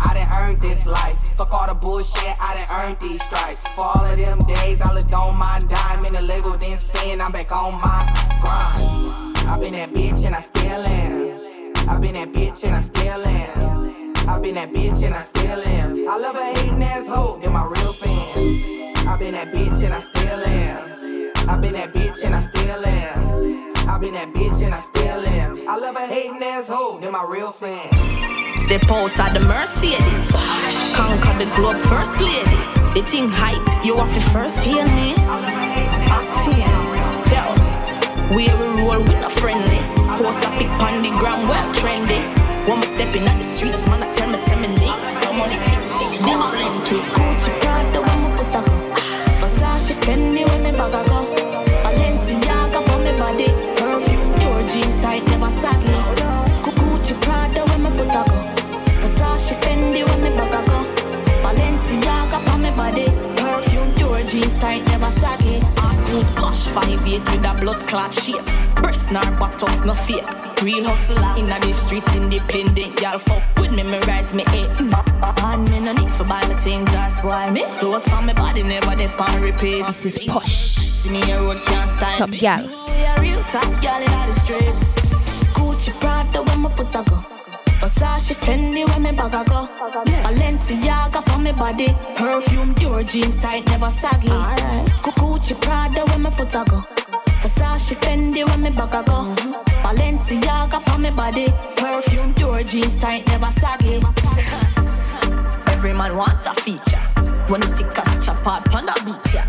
I 0.00 0.56
this 0.60 0.86
life. 0.86 1.16
Fuck 1.36 1.52
all 1.52 1.66
the 1.66 1.74
bullshit, 1.74 2.34
I 2.40 2.56
done 2.58 2.68
earned 2.80 2.98
these 3.00 3.22
stripes. 3.22 3.62
For 3.74 3.84
all 3.84 4.04
of 4.04 4.16
them 4.16 4.38
days, 4.46 4.80
I 4.80 4.92
looked 4.94 5.12
on 5.12 5.36
my 5.36 5.60
dime 5.68 6.04
and 6.04 6.16
the 6.16 6.24
label 6.24 6.56
didn't 6.56 6.78
spin. 6.78 7.20
I'm 7.20 7.32
back 7.32 7.50
on 7.52 7.74
my 7.80 8.00
grind. 8.40 9.48
I've 9.48 9.60
been 9.60 9.74
that 9.74 9.90
bitch 9.90 10.24
and 10.26 10.34
I 10.34 10.40
still 10.40 10.80
am. 10.80 11.88
I've 11.88 12.00
been 12.00 12.14
that 12.14 12.32
bitch 12.32 12.64
and 12.64 12.74
I 12.74 12.80
still 12.80 13.24
am. 13.24 14.04
I've 14.28 14.42
been 14.42 14.54
that 14.54 14.72
bitch 14.72 15.04
and 15.04 15.14
I 15.14 15.20
still 15.20 15.60
am. 15.60 16.08
I 16.08 16.18
love 16.18 16.36
a 16.36 16.44
hating 16.58 16.82
asshole, 16.82 17.38
they're 17.38 17.50
my 17.50 17.64
real 17.64 17.92
fans. 17.92 19.06
I've 19.06 19.18
been 19.18 19.34
that 19.34 19.52
bitch 19.52 19.84
and 19.84 19.94
I 19.94 20.00
still 20.00 20.40
am. 20.40 21.03
I've 21.46 21.60
been 21.60 21.74
that 21.74 21.92
bitch 21.92 22.24
and 22.24 22.34
I 22.34 22.40
still 22.40 22.86
am. 22.86 23.74
I've 23.88 24.00
been 24.00 24.14
that 24.14 24.32
bitch 24.32 24.64
and 24.64 24.72
I 24.72 24.80
still 24.80 25.20
am. 25.36 25.68
I 25.68 25.76
love 25.76 25.94
a 25.96 26.06
hating 26.06 26.42
asshole, 26.42 26.98
they're 26.98 27.12
my 27.12 27.26
real 27.28 27.52
fans. 27.52 28.00
Step 28.64 28.88
out 28.88 29.12
of 29.12 29.34
the 29.34 29.44
Mercedes. 29.44 30.32
Conquer 30.96 31.36
the 31.36 31.44
globe 31.54 31.76
first 31.92 32.16
lady. 32.16 32.60
The 32.96 33.04
thing 33.04 33.28
hype, 33.28 33.60
you 33.84 33.96
have 33.96 34.08
to 34.14 34.20
first 34.32 34.58
hear 34.60 34.88
me. 34.88 35.12
Acting, 36.08 36.64
yo. 37.28 37.44
We 38.32 38.48
we 38.48 38.66
roll 38.80 39.04
with 39.04 39.20
no 39.20 39.28
friendly. 39.28 39.84
Post 40.16 40.48
a 40.48 40.50
pic 40.56 40.72
on 40.80 41.02
the 41.04 41.12
gram, 41.20 41.44
well 41.46 41.68
trendy. 41.74 42.24
One 42.64 42.80
more 42.80 42.88
stepping 42.88 43.28
at 43.28 43.36
the 43.38 43.44
streets, 43.44 43.84
man, 43.86 44.02
I 44.02 44.08
tell 44.16 44.30
me 44.32 44.38
seven 44.48 44.72
late. 44.80 45.04
Come 45.28 45.44
on, 45.44 45.52
the 45.52 45.60
tick 45.60 45.82
tick, 46.00 46.24
never 46.24 46.48
blink. 46.56 46.88
Gucci 47.12 47.52
Prada, 47.60 48.13
jeans 64.34 64.54
tight, 64.56 64.84
never 64.86 65.10
saggy. 65.20 65.60
Who's 66.10 66.28
posh, 66.34 66.66
five 66.68 67.06
eight 67.06 67.24
with 67.30 67.46
a 67.46 67.54
blood 67.60 67.86
clot 67.86 68.12
shape. 68.12 68.44
Breast 68.76 69.12
nor 69.12 69.22
buttocks, 69.38 69.84
no 69.84 69.94
fake. 69.94 70.26
Real 70.62 70.84
hustler 70.84 71.34
in 71.38 71.46
the 71.46 71.72
streets, 71.72 72.14
independent. 72.16 73.00
Y'all 73.00 73.18
fuck 73.18 73.42
with 73.58 73.72
me, 73.72 73.82
memorize 73.84 74.34
me 74.34 74.44
eight. 74.52 74.70
And 74.80 75.70
me 75.70 75.80
no 75.80 75.92
need 75.92 76.12
for 76.12 76.24
buy 76.24 76.42
me 76.48 76.54
things, 76.56 76.90
that's 76.92 77.22
why 77.22 77.50
me. 77.50 77.64
Clothes 77.78 78.06
me 78.26 78.32
body, 78.32 78.62
never 78.62 78.96
they 78.96 79.08
pan 79.08 79.40
repeat. 79.40 79.86
This 79.86 80.06
is 80.06 80.18
posh. 80.26 80.52
See 81.04 81.10
me 81.10 81.20
a 81.30 81.40
road 81.40 81.58
can't 81.66 81.88
style 81.88 82.16
Top 82.16 82.30
me. 82.30 82.38
gal. 82.38 82.62
You 82.62 82.70
know 82.70 82.84
we 82.86 83.04
a 83.04 83.20
real 83.20 83.42
top 83.44 83.82
gal 83.82 84.02
in 84.02 84.28
the 84.28 84.34
streets. 84.34 84.84
Gucci 85.54 85.92
Prada 86.00 86.42
when 86.42 86.60
my 86.60 86.72
a 86.72 87.04
go. 87.04 87.43
Versace 87.84 88.34
Fendi 88.36 88.82
when 88.88 89.02
me 89.02 89.12
bag 89.12 89.34
a 89.34 89.44
go. 89.44 89.68
Balenciaga 90.24 91.20
on 91.34 91.42
me 91.42 91.52
body. 91.52 91.94
Perfume, 92.16 92.74
your 92.80 93.02
jeans 93.02 93.36
tight, 93.36 93.66
never 93.66 93.90
saggy. 93.90 94.28
Gucci 95.02 95.54
Prada 95.60 96.02
when 96.06 96.22
my 96.22 96.30
foot 96.30 96.54
a 96.54 96.64
go. 96.64 96.82
Versace 97.42 97.94
Fendi 98.00 98.42
when 98.48 98.62
me 98.62 98.70
bag 98.70 98.94
a 98.94 99.02
go. 99.02 99.34
Balenciaga 99.84 100.80
on 100.94 101.02
me 101.02 101.10
body. 101.10 101.48
Perfume, 101.76 102.32
your 102.38 102.62
jeans 102.62 102.96
tight, 102.96 103.26
never 103.26 103.50
saggy. 103.60 104.00
Every 105.66 105.92
man 105.92 106.16
want 106.16 106.46
a 106.46 106.54
feature. 106.54 107.04
When 107.48 107.60
the 107.60 107.66
tickers 107.66 108.24
chop 108.24 108.46
out, 108.46 108.64
panda 108.64 108.94
beat 109.04 109.34
ya. 109.34 109.44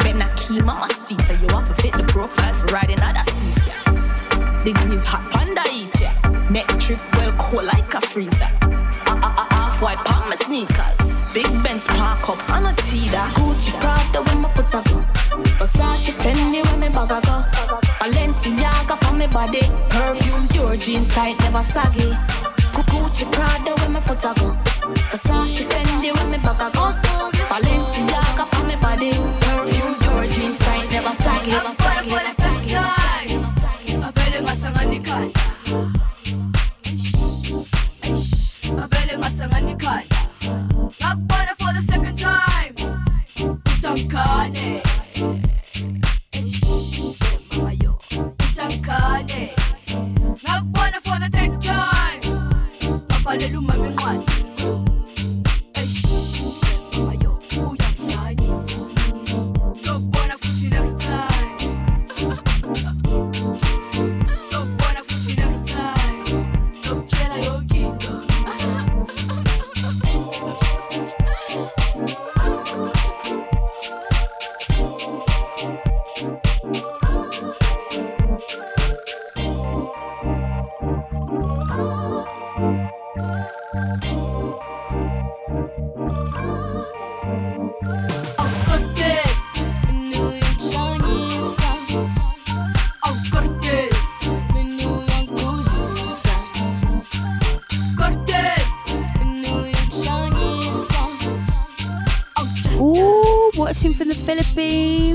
Ben 0.00 0.20
Aki, 0.20 0.60
mama 0.60 0.92
seater. 0.92 1.32
You 1.40 1.48
have 1.56 1.74
to 1.74 1.82
fit 1.82 1.94
the 1.94 2.04
profile 2.04 2.52
for 2.52 2.66
riding 2.66 3.00
other 3.00 3.24
seat 3.32 3.66
ya. 3.66 4.62
Degrees 4.62 5.04
hot 5.04 5.30
panda 5.30 5.62
eat 5.72 5.98
ya. 5.98 5.99
Neck 6.50 6.66
trip 6.80 6.98
well 7.14 7.32
cold 7.34 7.64
like 7.64 7.94
a 7.94 8.00
freezer. 8.00 8.50
Ah 9.06 9.20
ah 9.22 9.34
ah 9.38 9.48
half 9.52 9.80
white 9.80 9.98
palm 9.98 10.28
my 10.28 10.34
sneakers. 10.34 11.24
Big 11.32 11.46
Benz 11.62 11.86
park 11.86 12.28
up 12.28 12.50
on 12.50 12.66
a 12.66 12.74
teeter. 12.74 13.24
Gucci 13.38 13.70
Prada 13.80 14.20
when 14.22 14.40
my 14.42 14.52
foot 14.54 14.72
go. 14.72 14.98
Versace 15.58 16.10
Fendi 16.10 16.60
when 16.66 16.80
me 16.80 16.88
bag 16.88 17.12
a 17.12 17.20
go. 17.22 17.44
Balenciaga 18.00 18.98
for 19.04 19.14
me 19.14 19.28
body. 19.28 19.62
Perfume, 19.90 20.48
your 20.52 20.76
jeans 20.76 21.08
tight, 21.10 21.38
never 21.38 21.62
saggy. 21.62 22.10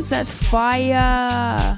That's 0.10 0.32
fire. 0.32 1.75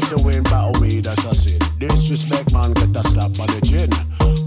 need 0.00 0.08
to 0.08 0.22
win, 0.22 0.42
battle 0.44 0.78
me 0.80 1.00
that's 1.00 1.24
a 1.24 1.34
sin. 1.34 1.58
Disrespect, 1.78 2.52
man, 2.52 2.72
get 2.74 2.96
a 2.96 3.02
slap 3.08 3.32
on 3.40 3.48
the 3.48 3.60
chin. 3.64 3.90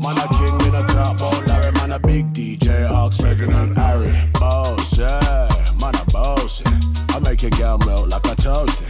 Man, 0.02 0.18
a 0.18 0.28
king 0.38 0.68
in 0.68 0.76
a 0.76 0.86
top, 0.88 1.18
oh 1.22 1.44
Larry, 1.48 1.72
man, 1.74 1.92
a 1.92 2.00
big 2.00 2.34
DJ, 2.34 2.90
Ox, 2.90 3.18
Meghan 3.18 3.54
and 3.54 3.78
Harry. 3.78 4.14
Boss, 4.34 4.98
yeah, 4.98 5.50
man, 5.82 5.96
a 5.96 6.06
boss, 6.12 6.62
yeah. 6.62 7.16
I 7.16 7.20
make 7.20 7.44
a 7.44 7.50
girl 7.50 7.78
melt 7.80 8.10
like 8.10 8.26
a 8.26 8.36
toast. 8.36 8.84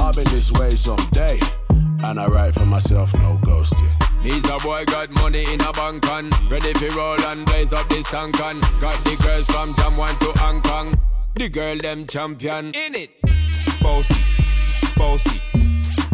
I'll 0.00 0.12
be 0.12 0.24
this 0.24 0.50
way 0.52 0.70
someday, 0.70 1.38
and 1.68 2.18
I 2.18 2.26
write 2.26 2.54
for 2.54 2.66
myself, 2.66 3.12
no 3.14 3.38
ghosting. 3.42 3.92
Needs 4.24 4.48
a 4.48 4.56
boy 4.58 4.84
got 4.86 5.10
money 5.10 5.44
in 5.52 5.60
a 5.60 5.72
bank 5.72 6.08
on 6.08 6.30
Ready 6.48 6.72
for 6.74 6.96
roll 6.96 7.20
and 7.22 7.44
blaze 7.44 7.72
up 7.72 7.88
this 7.88 8.08
tank 8.08 8.40
on 8.40 8.60
Got 8.80 8.94
the 9.02 9.16
girls 9.20 9.46
from 9.46 9.74
Jam 9.74 9.96
1 9.96 10.14
to 10.14 10.38
Hong 10.38 10.62
Kong 10.62 11.00
The 11.34 11.48
girl 11.48 11.76
them 11.78 12.06
champion 12.06 12.66
In 12.66 12.94
it 12.94 13.10
Bossy 13.82 14.14
bossy. 15.02 15.40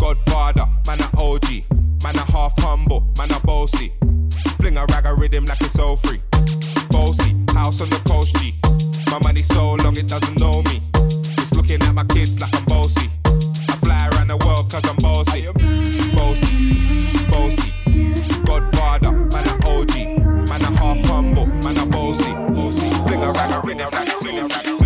Godfather, 0.01 0.67
man 0.87 1.01
a 1.01 1.09
OG. 1.21 1.49
Man 2.03 2.17
a 2.17 2.25
half 2.33 2.55
humble, 2.59 3.01
man 3.19 3.31
a 3.31 3.41
bossy. 3.41 3.93
Fling 4.59 4.79
a 4.79 4.85
rag 4.87 5.05
a 5.05 5.15
rhythm 5.15 5.45
like 5.45 5.61
it's 5.61 5.79
all 5.79 5.97
free. 5.97 6.21
Bossy, 6.91 7.31
house 7.53 7.83
on 7.83 7.91
the 7.91 8.01
coast 8.09 8.35
G. 8.37 8.55
My 9.11 9.19
money 9.23 9.43
so 9.43 9.75
long 9.75 9.97
it 9.97 10.09
doesn't 10.09 10.39
know 10.41 10.63
me. 10.63 10.81
It's 11.41 11.55
looking 11.55 11.83
at 11.83 11.95
my 11.95 12.05
kids 12.05 12.41
like 12.41 12.55
I'm 12.55 12.65
bossy. 12.65 13.11
I 13.73 13.75
fly 13.85 14.09
around 14.11 14.29
the 14.29 14.39
world 14.45 14.71
cause 14.73 14.87
I'm 14.91 14.97
bossy. 14.97 15.41
Bossy, 16.17 16.55
bossy. 17.33 17.71
Godfather, 18.49 19.13
man 19.33 19.47
a 19.53 19.55
OG. 19.69 19.95
Man 20.49 20.63
a 20.63 20.71
half 20.81 21.01
humble, 21.05 21.47
man 21.47 21.77
a 21.77 21.87
bossy. 21.87 22.33
Fling 23.07 23.23
a 23.23 23.33
rag 23.33 23.53
a 23.53 23.61
rhythm 23.67 23.91
like 23.93 24.09
it's 24.09 24.25
all 24.25 24.49
free. 24.49 24.78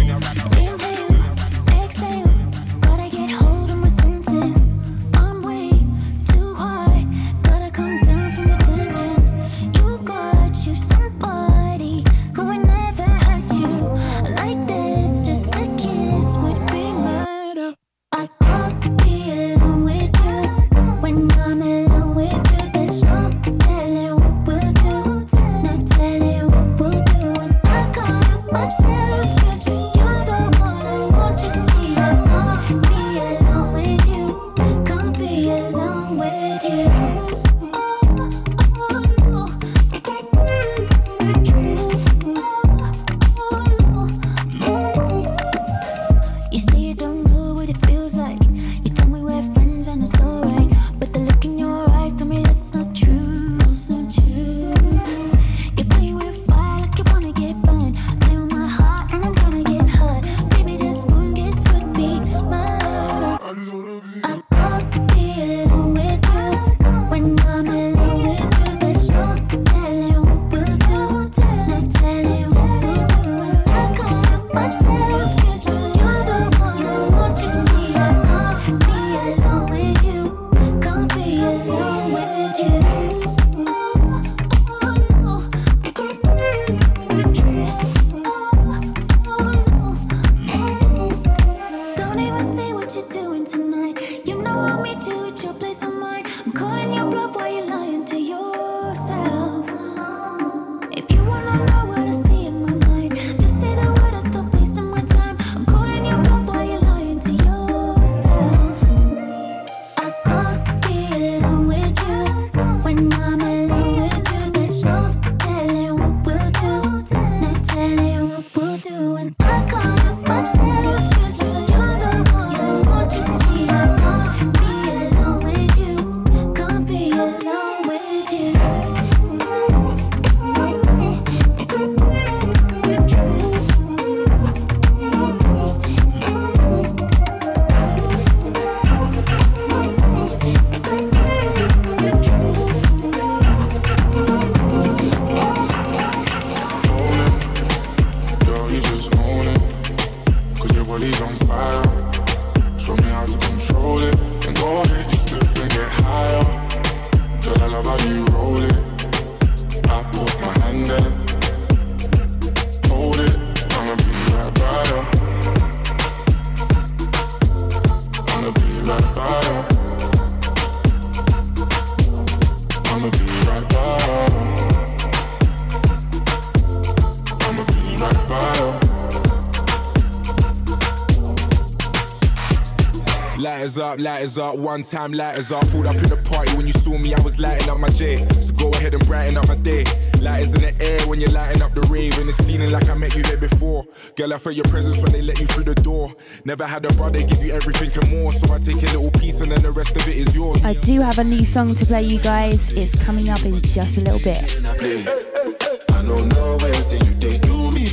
Lighters 183.72 183.90
up, 183.90 184.00
lighters 184.00 184.38
up, 184.38 184.56
one 184.56 184.82
time 184.82 185.12
lighters 185.14 185.50
up. 185.50 185.66
Pulled 185.68 185.86
up 185.86 185.94
in 185.94 186.10
the 186.10 186.16
party 186.28 186.54
when 186.56 186.66
you 186.66 186.74
saw 186.74 186.98
me, 186.98 187.14
I 187.14 187.20
was 187.22 187.38
lighting 187.38 187.70
up 187.70 187.78
my 187.78 187.88
J. 187.88 188.18
So 188.42 188.52
go 188.52 188.68
ahead 188.68 188.92
and 188.92 189.06
brighten 189.06 189.38
up 189.38 189.48
my 189.48 189.54
day. 189.54 189.84
Lighters 190.20 190.52
in 190.52 190.60
the 190.60 190.76
air 190.78 191.00
when 191.08 191.20
you're 191.20 191.30
lighting 191.30 191.62
up 191.62 191.72
the 191.72 191.80
rave, 191.82 192.18
and 192.18 192.28
it's 192.28 192.38
feeling 192.42 192.70
like 192.70 192.90
I 192.90 192.94
met 192.94 193.14
you 193.14 193.22
here 193.24 193.38
before. 193.38 193.86
Girl, 194.14 194.34
I 194.34 194.38
felt 194.38 194.56
your 194.56 194.66
presence 194.66 194.98
when 194.98 195.12
they 195.12 195.22
let 195.22 195.40
you 195.40 195.46
through 195.46 195.64
the 195.64 195.74
door. 195.74 196.14
Never 196.44 196.66
had 196.66 196.84
a 196.84 196.92
brother 196.94 197.22
give 197.22 197.42
you 197.42 197.54
everything 197.54 197.90
and 198.02 198.10
more, 198.10 198.30
so 198.30 198.52
I 198.52 198.58
take 198.58 198.76
a 198.76 198.92
little 198.98 199.10
piece 199.12 199.40
and 199.40 199.50
then 199.50 199.62
the 199.62 199.72
rest 199.72 199.96
of 199.96 200.06
it 200.06 200.16
is 200.16 200.34
yours. 200.34 200.62
I 200.62 200.74
do 200.74 201.00
have 201.00 201.18
a 201.18 201.24
new 201.24 201.42
song 201.42 201.74
to 201.74 201.86
play, 201.86 202.02
you 202.02 202.20
guys. 202.20 202.76
It's 202.76 203.02
coming 203.02 203.30
up 203.30 203.42
in 203.46 203.58
just 203.62 203.96
a 203.96 204.02
little 204.02 204.20
bit. 204.20 204.42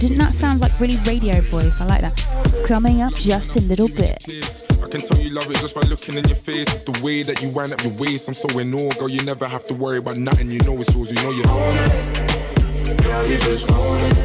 Didn't 0.02 0.18
that 0.18 0.34
sound 0.34 0.60
like 0.60 0.78
really 0.82 0.98
radio 1.06 1.40
voice? 1.40 1.80
I 1.80 1.86
like 1.86 2.02
that. 2.02 2.26
It's 2.48 2.68
coming 2.68 3.02
up 3.02 3.14
just 3.14 3.56
a 3.56 3.62
little 3.62 3.88
bit. 3.88 4.69
Can 4.90 5.02
tell 5.02 5.20
you 5.20 5.30
love 5.30 5.48
it 5.52 5.58
just 5.58 5.76
by 5.76 5.82
looking 5.82 6.16
in 6.16 6.28
your 6.28 6.36
face. 6.36 6.68
It's 6.74 6.84
the 6.84 7.00
way 7.04 7.22
that 7.22 7.44
you 7.44 7.50
wind 7.50 7.72
up 7.72 7.84
your 7.84 7.94
waist. 7.94 8.28
I'm 8.28 8.34
so 8.34 8.48
in 8.58 8.74
awe, 8.74 8.90
girl. 8.98 9.08
You 9.08 9.24
never 9.24 9.48
have 9.48 9.68
to 9.68 9.76
worry 9.76 10.00
about 10.00 10.18
nothing. 10.18 10.50
You 10.50 10.58
know 10.62 10.76
it's 10.80 10.96
yours. 10.96 11.12
You 11.12 11.22
know 11.22 11.30
you 11.30 11.44
own 11.46 11.76
it. 11.78 13.04
Girl, 13.04 13.22
you 13.30 13.38
just 13.38 13.70
own 13.70 14.00
it. 14.10 14.18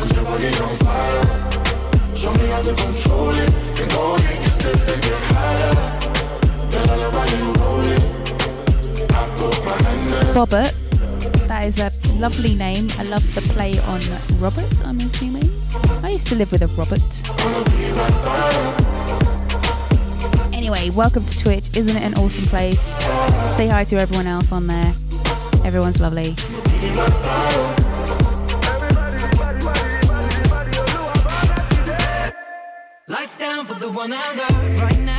Cause 0.00 0.16
your 0.16 0.24
body's 0.24 0.60
on 0.62 0.76
fire. 0.80 1.24
Show 2.16 2.32
me 2.40 2.46
how 2.48 2.62
to 2.62 2.72
control 2.72 3.36
it. 3.36 3.52
And 3.76 3.90
go 3.90 4.14
ahead, 4.14 4.40
get 4.40 4.50
stiff 4.50 4.88
and 4.88 5.02
get 5.02 5.20
higher. 5.28 5.74
Girl, 6.72 6.88
I 6.88 6.96
love 6.96 7.12
how 7.12 7.28
you 7.36 7.52
hold 7.60 7.84
it. 7.84 8.00
I 9.12 9.28
put 9.36 9.60
my 9.62 9.76
hand 9.82 10.08
there. 10.08 10.32
That 11.48 11.66
is 11.66 11.78
a 11.80 11.92
lovely 12.14 12.54
name. 12.54 12.88
I 12.98 13.02
love 13.02 13.34
the 13.34 13.42
play 13.52 13.78
on 13.92 14.00
Robert, 14.40 14.72
I'm 14.86 14.98
assuming. 15.00 15.52
I 16.02 16.10
used 16.12 16.28
to 16.28 16.34
live 16.34 16.50
with 16.50 16.62
a 16.62 16.68
Robert. 16.68 17.04
Anyway, 20.68 20.90
welcome 20.90 21.24
to 21.24 21.38
Twitch. 21.38 21.76
Isn't 21.76 21.96
it 21.96 22.02
an 22.02 22.14
awesome 22.14 22.44
place? 22.46 22.80
Say 23.56 23.68
hi 23.68 23.84
to 23.84 23.98
everyone 23.98 24.26
else 24.26 24.50
on 24.50 24.66
there. 24.66 24.94
Everyone's 25.64 26.00
lovely. 26.00 26.34
Lights 33.06 33.38
down 33.38 33.64
for 33.64 33.78
the 33.78 33.92
one 33.92 34.12
I 34.12 34.34
love 34.34 34.82
right 34.82 34.98
now. 34.98 35.15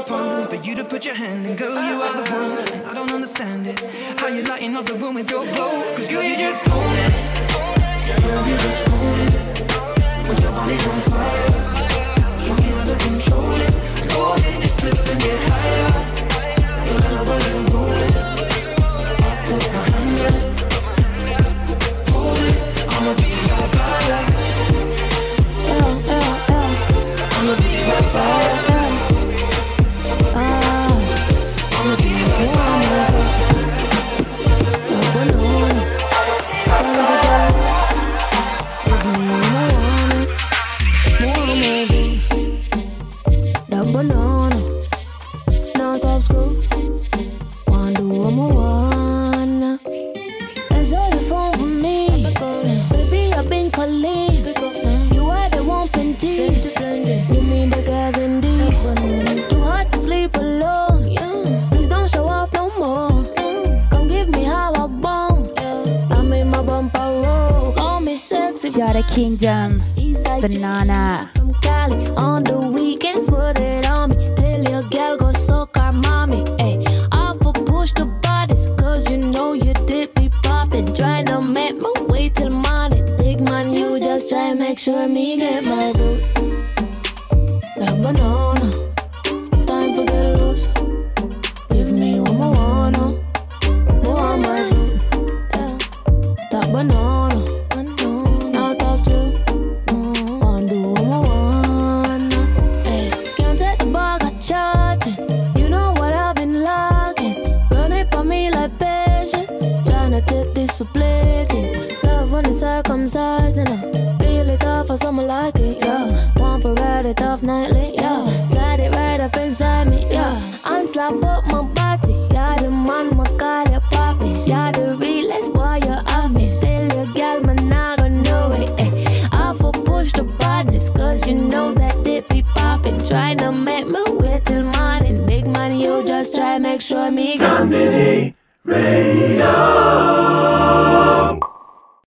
My 0.00 0.06
palm 0.06 0.46
for 0.48 0.54
you 0.56 0.74
to 0.74 0.84
put 0.84 1.04
your 1.04 1.14
hand 1.14 1.46
in, 1.46 1.56
girl, 1.56 1.70
you 1.70 2.02
are 2.02 2.12
the 2.12 2.30
one. 2.30 2.72
And 2.72 2.86
I 2.86 2.94
don't 2.94 3.10
understand 3.10 3.66
it. 3.66 3.80
How 4.20 4.28
you 4.28 4.42
lighting 4.42 4.76
up 4.76 4.86
the 4.86 4.94
room 4.94 5.14
with 5.14 5.30
your 5.30 5.44
glow? 5.44 5.82
Cause 5.96 6.08
girl, 6.08 6.22
you 6.22 6.36
just 6.36 6.68
own 6.70 6.94
it. 7.04 7.12
Girl, 8.22 8.48
you 8.48 8.56
just 8.56 8.88
own 8.90 9.14
it. 9.24 9.32
Cause 10.26 10.42
your 10.42 10.52
body's 10.52 10.86
on 10.86 11.00
fire. 11.10 12.38
Show 12.38 12.54
me 12.54 12.68
how 12.76 12.84
to 12.84 12.96
control 13.04 13.52
it. 13.66 13.72
Go 14.08 14.34
ahead, 14.34 14.62
just 14.62 14.80
flip 14.80 14.94
and 14.94 15.20
get 15.20 15.40
higher. 15.48 15.90
Girl, 16.86 17.02
I 17.02 17.10
love 17.16 17.28
how 17.28 17.38
you 17.48 17.62
roll 17.74 17.92
it. 17.92 18.16
I 19.20 19.46
put 19.46 19.72
my 19.72 19.82
hand 19.90 20.16
there. 20.18 20.57